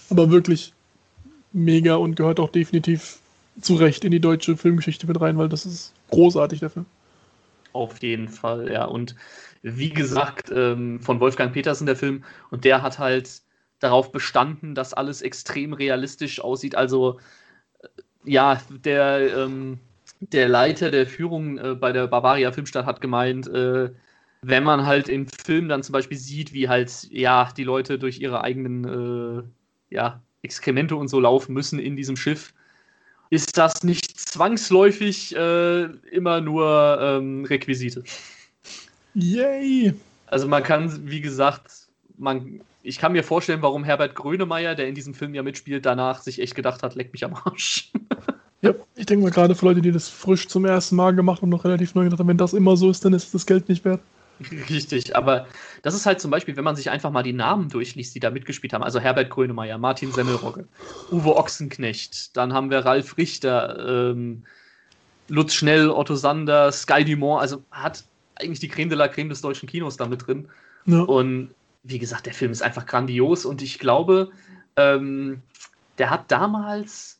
[0.09, 0.73] Aber wirklich
[1.51, 3.19] mega und gehört auch definitiv
[3.59, 6.85] zu Recht in die deutsche Filmgeschichte mit rein, weil das ist großartig, der Film.
[7.73, 8.85] Auf jeden Fall, ja.
[8.85, 9.15] Und
[9.63, 12.23] wie gesagt, ähm, von Wolfgang Petersen der Film.
[12.51, 13.41] Und der hat halt
[13.79, 16.75] darauf bestanden, dass alles extrem realistisch aussieht.
[16.75, 17.19] Also,
[17.81, 17.87] äh,
[18.25, 19.79] ja, der, ähm,
[20.21, 23.91] der Leiter der Führung äh, bei der Bavaria Filmstadt hat gemeint, äh,
[24.41, 28.19] wenn man halt im Film dann zum Beispiel sieht, wie halt, ja, die Leute durch
[28.19, 29.43] ihre eigenen,
[29.89, 32.53] äh, ja, Exkremente und so laufen müssen in diesem Schiff,
[33.29, 38.03] ist das nicht zwangsläufig äh, immer nur ähm, Requisite.
[39.13, 39.93] Yay!
[40.25, 44.95] Also man kann, wie gesagt, man, ich kann mir vorstellen, warum Herbert Grönemeyer, der in
[44.95, 47.91] diesem Film ja mitspielt, danach sich echt gedacht hat, leck mich am Arsch.
[48.61, 51.49] Ja, ich denke mal gerade für Leute, die das frisch zum ersten Mal gemacht haben,
[51.49, 53.85] noch relativ neu gedacht haben, wenn das immer so ist, dann ist das Geld nicht
[53.85, 54.01] wert.
[54.69, 55.47] Richtig, aber
[55.81, 58.29] das ist halt zum Beispiel, wenn man sich einfach mal die Namen durchliest, die da
[58.29, 58.83] mitgespielt haben.
[58.83, 60.65] Also Herbert Grönemeyer, Martin Semmelrogge,
[61.11, 64.43] Uwe Ochsenknecht, dann haben wir Ralf Richter, ähm,
[65.29, 68.03] Lutz Schnell, Otto Sander, Sky Dumont, also hat
[68.35, 70.47] eigentlich die Creme de la Creme des deutschen Kinos da mit drin.
[70.85, 71.01] Ja.
[71.01, 71.49] Und
[71.83, 74.31] wie gesagt, der Film ist einfach grandios und ich glaube,
[74.75, 75.41] ähm,
[75.97, 77.19] der hat damals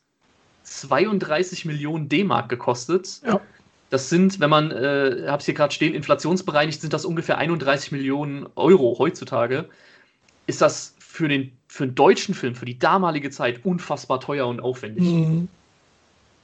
[0.64, 3.20] 32 Millionen D-Mark gekostet.
[3.24, 3.40] Ja.
[3.90, 7.92] Das sind, wenn man, äh, habe es hier gerade stehen, inflationsbereinigt sind das ungefähr 31
[7.92, 9.68] Millionen Euro heutzutage.
[10.46, 14.60] Ist das für den, für den deutschen Film, für die damalige Zeit unfassbar teuer und
[14.60, 15.04] aufwendig.
[15.04, 15.48] Mhm.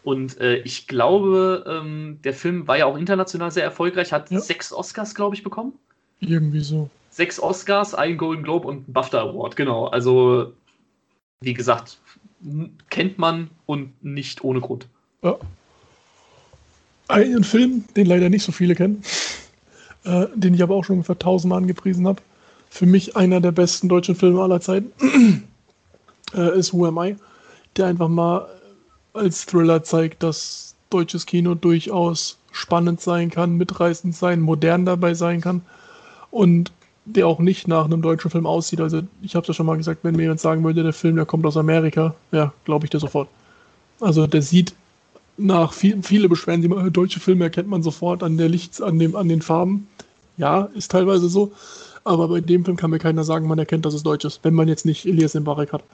[0.02, 4.40] Und äh, ich glaube, ähm, der Film war ja auch international sehr erfolgreich, hat Ja.
[4.40, 5.72] sechs Oscars, glaube ich, bekommen.
[6.20, 6.88] Irgendwie so.
[7.10, 9.88] Sechs Oscars, ein Golden Globe und ein BAFTA Award, genau.
[9.88, 10.52] Also,
[11.40, 11.98] wie gesagt,
[12.88, 14.86] kennt man und nicht ohne Grund.
[15.22, 15.36] Ja.
[17.10, 19.02] Einen Film, den leider nicht so viele kennen,
[20.04, 22.22] äh, den ich aber auch schon ungefähr tausendmal angepriesen habe.
[22.70, 24.92] Für mich einer der besten deutschen Filme aller Zeiten
[26.34, 27.16] äh, ist Who Am I,
[27.76, 28.46] der einfach mal
[29.12, 35.40] als Thriller zeigt, dass deutsches Kino durchaus spannend sein kann, mitreißend sein, modern dabei sein
[35.40, 35.62] kann
[36.30, 36.72] und
[37.04, 38.80] der auch nicht nach einem deutschen Film aussieht.
[38.80, 41.16] Also ich habe es ja schon mal gesagt, wenn mir jemand sagen würde, der Film,
[41.16, 43.28] der kommt aus Amerika, ja, glaube ich dir sofort.
[44.00, 44.74] Also der sieht
[45.40, 48.80] nach viel, viele beschweren sich immer, äh, deutsche Filme erkennt man sofort an der Licht,
[48.82, 49.88] an dem, an den Farben.
[50.36, 51.52] Ja, ist teilweise so.
[52.04, 54.54] Aber bei dem Film kann mir keiner sagen, man erkennt, dass es deutsch ist, wenn
[54.54, 55.84] man jetzt nicht Elias Mbarek hat.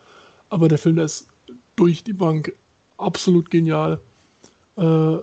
[0.51, 1.29] Aber der Film, der ist
[1.75, 2.53] durch die Bank
[2.97, 4.01] absolut genial.
[4.77, 5.17] Äh,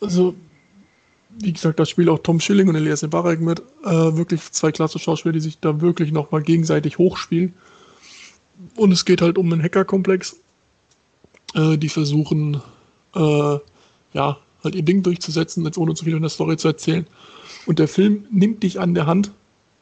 [0.00, 0.34] also,
[1.38, 3.60] wie gesagt, da spielt auch Tom Schilling und Elias Mbarek mit.
[3.84, 7.54] Äh, wirklich zwei klasse Schauspieler, die sich da wirklich nochmal gegenseitig hochspielen.
[8.74, 10.36] Und es geht halt um einen Hackerkomplex,
[11.54, 12.60] äh, die versuchen,
[13.16, 13.58] äh,
[14.12, 17.06] ja, halt ihr Ding durchzusetzen, jetzt ohne zu viel in der Story zu erzählen.
[17.66, 19.32] Und der Film nimmt dich an der Hand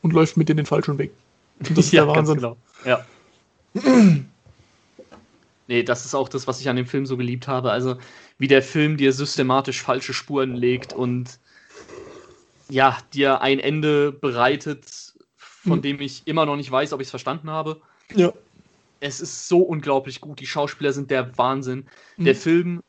[0.02, 1.12] und läuft mit dir den falschen Weg.
[1.60, 2.36] Und das ist der ganz Wahnsinn.
[2.36, 2.56] genau.
[2.84, 3.04] Ja.
[5.68, 7.70] nee, das ist auch das, was ich an dem Film so geliebt habe.
[7.70, 7.96] Also,
[8.38, 11.38] wie der Film dir systematisch falsche Spuren legt und
[12.68, 14.84] ja, dir ein Ende bereitet,
[15.38, 15.82] von Mhm.
[15.82, 17.80] dem ich immer noch nicht weiß, ob ich es verstanden habe.
[18.14, 18.32] Ja.
[19.00, 20.40] Es ist so unglaublich gut.
[20.40, 21.86] Die Schauspieler sind der Wahnsinn.
[22.16, 22.24] Mhm.
[22.24, 22.82] Der Film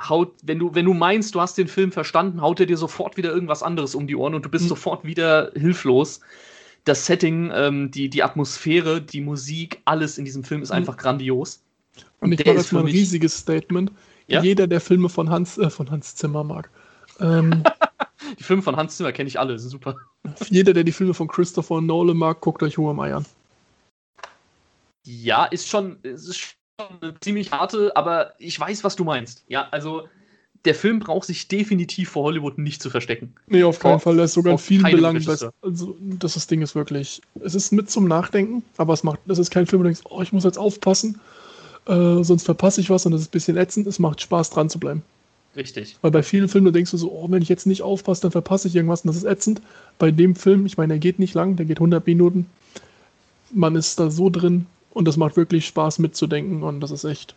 [0.00, 3.16] haut, wenn du, wenn du meinst, du hast den Film verstanden, haut er dir sofort
[3.16, 4.68] wieder irgendwas anderes um die Ohren und du bist Mhm.
[4.68, 6.20] sofort wieder hilflos.
[6.84, 10.76] Das Setting, ähm, die, die Atmosphäre, die Musik, alles in diesem Film ist Mhm.
[10.76, 11.62] einfach grandios.
[12.20, 13.92] Und ich mache ist jetzt mal ein riesiges Statement.
[14.28, 14.42] Ja?
[14.42, 16.70] Jeder, der Filme von Hans, äh, von Hans Zimmer mag.
[17.20, 17.64] Ähm,
[18.38, 19.96] Die Filme von Hans Zimmer kenne ich alle, sind super.
[20.50, 23.26] jeder, der die Filme von Christopher Nolan mag, guckt euch Who Am I an.
[25.04, 29.44] Ja, ist schon, ist schon eine ziemlich harte, aber ich weiß, was du meinst.
[29.48, 30.08] Ja, also
[30.64, 33.34] der Film braucht sich definitiv vor Hollywood nicht zu verstecken.
[33.46, 34.18] Nee, auf keinen Auf- Fall.
[34.18, 35.52] Er ist sogar in vielen Belangen besser.
[35.62, 37.20] Also, das, das Ding ist wirklich.
[37.40, 39.20] Es ist mit zum Nachdenken, aber es macht.
[39.26, 41.20] Das ist kein Film, wo du denkst, oh, ich muss jetzt aufpassen,
[41.86, 43.86] äh, sonst verpasse ich was und das ist ein bisschen ätzend.
[43.86, 45.02] Es macht Spaß, dran zu bleiben.
[45.56, 45.96] Richtig.
[46.02, 48.30] Weil bei vielen Filmen, du denkst du so, oh, wenn ich jetzt nicht aufpasse, dann
[48.30, 49.62] verpasse ich irgendwas und das ist ätzend.
[49.98, 52.46] Bei dem Film, ich meine, der geht nicht lang, der geht 100 Minuten.
[53.50, 57.34] Man ist da so drin und das macht wirklich Spaß mitzudenken und das ist echt.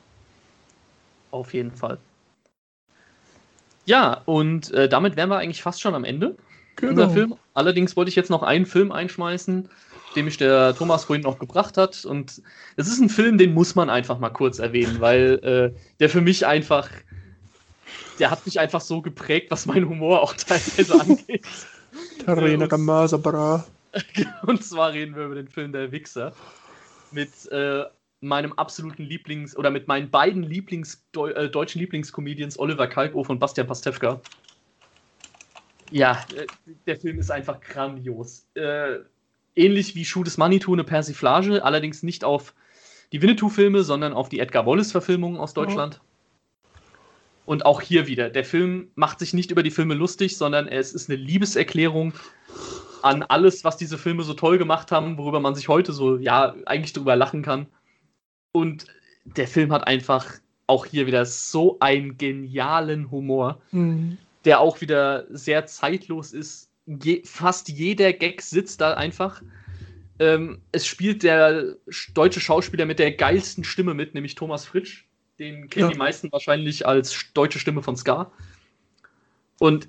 [1.31, 1.97] Auf jeden Fall.
[3.85, 6.35] Ja, und äh, damit wären wir eigentlich fast schon am Ende
[6.75, 7.03] Genau.
[7.03, 7.35] unser Film.
[7.53, 9.69] Allerdings wollte ich jetzt noch einen Film einschmeißen,
[10.15, 12.05] den mich der Thomas vorhin noch gebracht hat.
[12.05, 12.41] Und
[12.75, 16.21] es ist ein Film, den muss man einfach mal kurz erwähnen, weil äh, der für
[16.21, 16.89] mich einfach,
[18.19, 21.45] der hat mich einfach so geprägt, was mein Humor auch teilweise angeht.
[24.45, 26.33] Und zwar reden wir über den Film Der Wichser
[27.13, 27.83] mit äh,
[28.21, 33.39] meinem absoluten Lieblings- oder mit meinen beiden Lieblings Deu äh, deutschen Lieblingscomedians Oliver Kalkofe und
[33.39, 34.21] Bastian Pastewka.
[35.89, 36.45] Ja, äh,
[36.85, 38.47] der Film ist einfach grandios.
[38.53, 38.99] Äh,
[39.55, 42.53] ähnlich wie Schuh des Manitou eine Persiflage, allerdings nicht auf
[43.11, 45.99] die Winnetou-Filme, sondern auf die Edgar Wallace-Verfilmungen aus Deutschland.
[47.45, 50.93] Und auch hier wieder, der Film macht sich nicht über die Filme lustig, sondern es
[50.93, 52.13] ist eine Liebeserklärung
[53.03, 56.55] an alles, was diese Filme so toll gemacht haben, worüber man sich heute so, ja,
[56.65, 57.67] eigentlich drüber lachen kann.
[58.51, 58.87] Und
[59.25, 60.25] der Film hat einfach
[60.67, 64.17] auch hier wieder so einen genialen Humor, Mhm.
[64.45, 66.69] der auch wieder sehr zeitlos ist.
[66.85, 69.41] Je, fast jeder Gag sitzt da einfach.
[70.19, 75.05] Ähm, es spielt der sch- deutsche Schauspieler mit der geilsten Stimme mit, nämlich Thomas Fritsch.
[75.39, 75.91] Den kennen Ja.
[75.91, 78.31] die meisten wahrscheinlich als sch- deutsche Stimme von Ska.
[79.59, 79.87] Und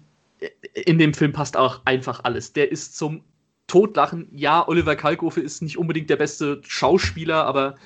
[0.75, 2.53] in dem Film passt auch einfach alles.
[2.53, 3.23] Der ist zum
[3.67, 4.29] Totlachen.
[4.33, 7.77] Ja, Oliver Kalkofe ist nicht unbedingt der beste Schauspieler, aber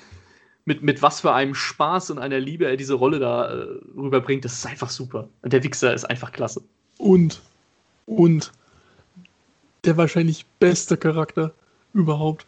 [0.64, 4.44] mit, mit was für einem Spaß und einer Liebe er diese Rolle da äh, rüberbringt,
[4.44, 5.28] das ist einfach super.
[5.42, 6.62] Und der Wichser ist einfach klasse.
[6.98, 7.40] Und,
[8.06, 8.52] und
[9.84, 11.52] der wahrscheinlich beste Charakter
[11.94, 12.46] überhaupt,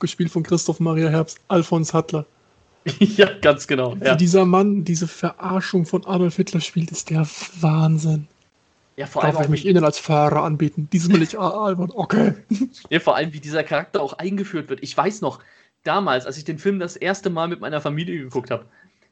[0.00, 2.26] gespielt von Christoph Maria Herbst, Alfons Hattler.
[2.98, 3.96] ja, ganz genau.
[3.96, 7.26] Ja, Wie dieser Mann diese Verarschung von Adolf Hitler spielt, ist der
[7.60, 8.28] Wahnsinn.
[8.96, 10.88] Ja vor, allem Darf ich auch, mich Ihnen als Fahrer anbieten?
[10.92, 11.92] Diesmal nicht ah, Albert.
[11.94, 12.34] Okay.
[12.90, 14.82] ja, vor allem, wie dieser Charakter auch eingeführt wird.
[14.82, 15.40] Ich weiß noch,
[15.84, 18.66] damals, als ich den Film das erste Mal mit meiner Familie geguckt habe,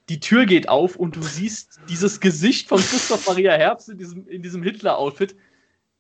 [0.09, 4.28] die Tür geht auf und du siehst dieses Gesicht von Christoph Maria Herbst in diesem,
[4.28, 5.35] in diesem Hitler-Outfit.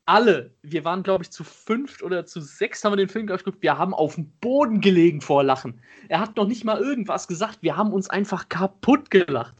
[0.06, 3.62] alle, wir waren, glaube ich, zu fünft oder zu sechs haben wir den Film geguckt,
[3.62, 5.80] wir haben auf dem Boden gelegen vor Lachen.
[6.08, 9.54] Er hat noch nicht mal irgendwas gesagt, wir haben uns einfach kaputt gelacht.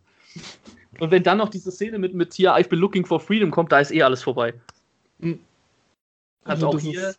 [1.01, 3.73] Und wenn dann noch diese Szene mit, mit hier, I've been looking for freedom kommt,
[3.73, 4.55] da ist eh alles vorbei.
[5.19, 5.41] Mhm.
[6.45, 7.15] Also, Also auch hier,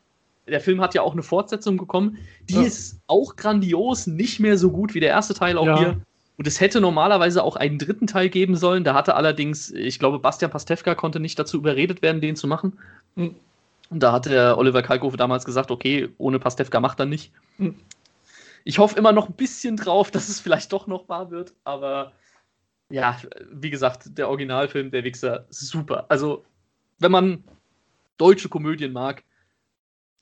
[0.47, 2.17] der Film hat ja auch eine Fortsetzung bekommen.
[2.49, 2.61] Die Ja.
[2.61, 5.77] ist auch grandios, nicht mehr so gut wie der erste Teil auch Ja.
[5.77, 6.01] hier.
[6.37, 8.83] Und es hätte normalerweise auch einen dritten Teil geben sollen.
[8.83, 12.77] Da hatte allerdings, ich glaube, Bastian Pastewka konnte nicht dazu überredet werden, den zu machen.
[13.15, 13.35] Mhm.
[13.89, 17.31] Und da hat der Oliver Kalkofe damals gesagt, okay, ohne Pastewka macht er nicht.
[17.57, 17.75] Mhm.
[18.65, 22.11] Ich hoffe immer noch ein bisschen drauf, dass es vielleicht doch noch wahr wird, aber
[22.89, 23.19] ja,
[23.51, 26.05] wie gesagt, der Originalfilm, der Wichser, super.
[26.09, 26.43] Also,
[26.99, 27.43] wenn man
[28.17, 29.23] deutsche Komödien mag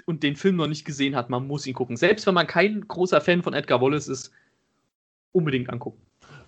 [0.05, 1.97] und den Film noch nicht gesehen hat, man muss ihn gucken.
[1.97, 4.31] Selbst wenn man kein großer Fan von Edgar Wallace ist,
[5.31, 6.01] unbedingt angucken.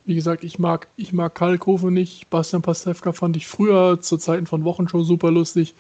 [0.06, 2.30] Wie gesagt, ich mag, ich mag Kalkofe nicht.
[2.30, 5.74] Bastian Pastewka fand ich früher zu Zeiten von Wochenshow super lustig.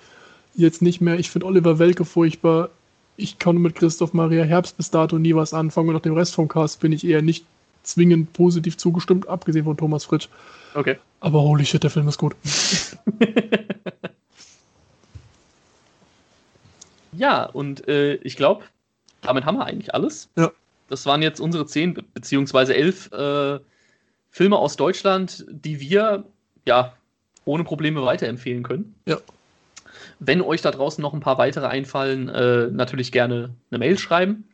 [0.55, 1.19] Jetzt nicht mehr.
[1.19, 2.69] Ich finde Oliver Welke furchtbar.
[3.17, 6.33] Ich kann mit Christoph Maria Herbst bis dato nie was anfangen und nach dem Rest
[6.35, 7.45] vom Cast bin ich eher nicht
[7.85, 10.27] zwingend positiv zugestimmt, abgesehen von Thomas Fritsch.
[10.73, 10.97] Okay.
[11.21, 12.35] Aber holy shit, der Film ist gut.
[17.17, 18.65] Ja, und äh, ich glaube,
[19.21, 20.29] damit haben wir eigentlich alles.
[20.35, 20.51] Ja.
[20.89, 23.59] Das waren jetzt unsere zehn be- beziehungsweise elf äh,
[24.31, 26.25] Filme aus Deutschland, die wir
[26.65, 26.93] ja
[27.45, 28.95] ohne Probleme weiterempfehlen können.
[29.05, 29.17] Ja.
[30.19, 34.47] Wenn euch da draußen noch ein paar weitere einfallen, äh, natürlich gerne eine Mail schreiben.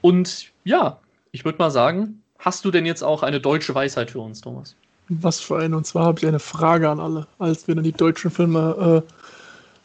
[0.00, 1.00] Und ja,
[1.32, 4.76] ich würde mal sagen, hast du denn jetzt auch eine deutsche Weisheit für uns, Thomas?
[5.08, 5.76] Was für eine?
[5.76, 7.26] Und zwar habe ich eine Frage an alle.
[7.38, 9.04] Als wir dann die deutschen Filme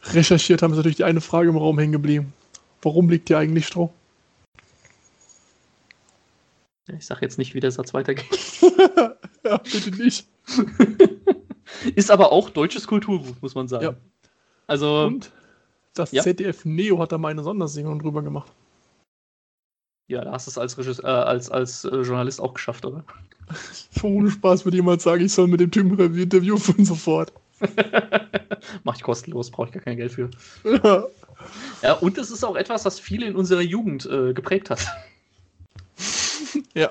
[0.04, 2.32] äh, recherchiert haben, ist natürlich die eine Frage im Raum hängen geblieben.
[2.82, 3.92] Warum liegt hier eigentlich Stroh?
[6.96, 8.26] Ich sage jetzt nicht, wie der Satz weitergeht.
[9.44, 10.26] ja, bitte nicht.
[11.94, 13.84] Ist aber auch deutsches Kulturgut, muss man sagen.
[13.84, 13.94] Ja.
[14.66, 15.30] Also, Und
[15.94, 16.22] das ja.
[16.22, 18.52] ZDF Neo hat da mal eine Sondersendung drüber gemacht.
[20.10, 23.04] Ja, da hast du es als, äh, als, als äh, Journalist auch geschafft, oder?
[24.02, 27.32] Ohne Spaß würde jemand sagen, ich soll mit dem Typen Interview und sofort.
[28.84, 30.30] Mach ich kostenlos, brauche ich gar kein Geld für.
[30.64, 31.04] Ja.
[31.80, 34.86] Ja, und es ist auch etwas, was viele in unserer Jugend äh, geprägt hat.
[36.74, 36.90] ja.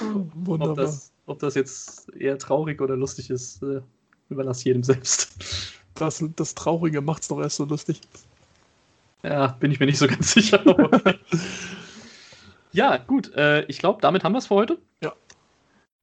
[0.00, 0.74] Ob Wunderbar.
[0.74, 3.82] das, ob das jetzt eher traurig oder lustig ist, äh,
[4.30, 5.36] überlasse jedem selbst.
[5.92, 8.00] Das, das Traurige macht's doch erst so lustig.
[9.24, 10.62] Ja, bin ich mir nicht so ganz sicher.
[12.72, 13.32] ja, gut.
[13.34, 14.78] Äh, ich glaube, damit haben wir es für heute.
[15.02, 15.14] Ja.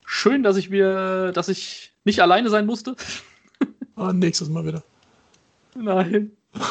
[0.05, 2.95] Schön, dass ich mir, dass ich nicht alleine sein musste.
[3.95, 4.83] Ah, nächstes Mal wieder.
[5.75, 6.31] Nein.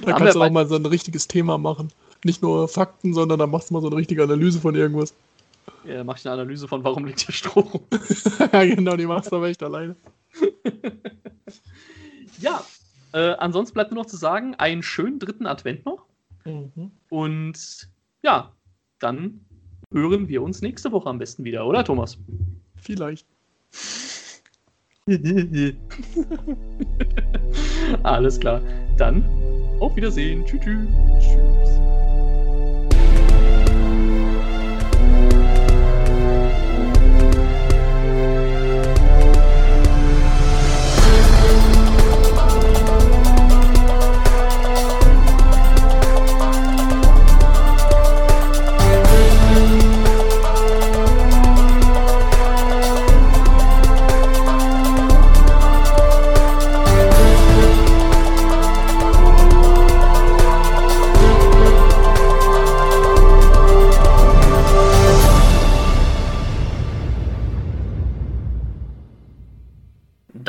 [0.00, 1.92] Da Haben kannst du auch mal so ein richtiges Thema machen.
[2.24, 5.12] Nicht nur Fakten, sondern da machst du mal so eine richtige Analyse von irgendwas.
[5.84, 7.82] Ja, mache ich eine Analyse von, warum liegt hier Stroh rum.
[8.52, 9.94] ja, genau, die machst du aber echt alleine.
[12.40, 12.64] Ja,
[13.14, 16.04] äh, ansonsten bleibt nur noch zu sagen, einen schönen dritten Advent noch.
[16.44, 16.90] Mhm.
[17.08, 17.88] Und
[18.22, 18.52] ja,
[18.98, 19.40] dann
[19.92, 22.18] hören wir uns nächste Woche am besten wieder, oder Thomas?
[22.76, 23.26] Vielleicht.
[28.02, 28.60] Alles klar.
[28.98, 29.24] Dann
[29.78, 30.44] auf Wiedersehen.
[30.44, 30.60] Tschüss.
[30.64, 31.43] tschüss.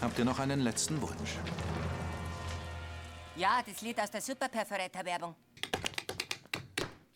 [0.00, 1.36] Habt ihr noch einen letzten Wunsch?
[3.34, 5.34] Ja, das Lied aus der Superperforator-Werbung.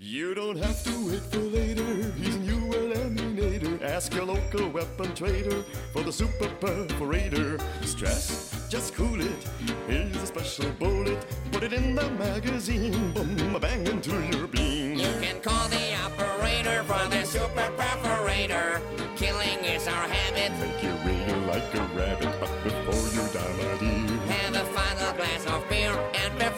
[0.03, 1.85] You don't have to wait for later.
[2.17, 3.83] He's a new eliminator.
[3.83, 5.63] Ask your local weapon trader
[5.93, 7.61] for the super perforator.
[7.85, 8.67] Stress?
[8.71, 9.47] Just cool it.
[9.87, 11.19] Here's a special bullet.
[11.53, 13.13] Put it in the magazine.
[13.13, 14.95] Boom, bang into your beam.
[14.95, 18.81] You can call the operator for the super perforator.
[19.17, 20.51] Killing is our habit.
[20.61, 22.30] Make your radar like a rabbit,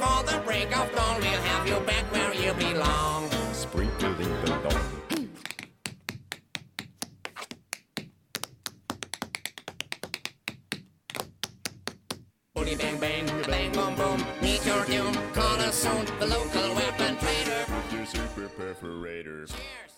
[0.03, 1.20] before the break of dawn.
[1.20, 3.30] We'll have you back where you belong.
[3.53, 4.88] Sprinkle the dawn.
[12.78, 14.24] Bang bang, bang boom boom.
[14.40, 16.07] Meet your doom, call us soon.
[16.20, 17.64] The local weapon trader.
[17.66, 19.46] Producer preparator.
[19.46, 19.91] Cheers.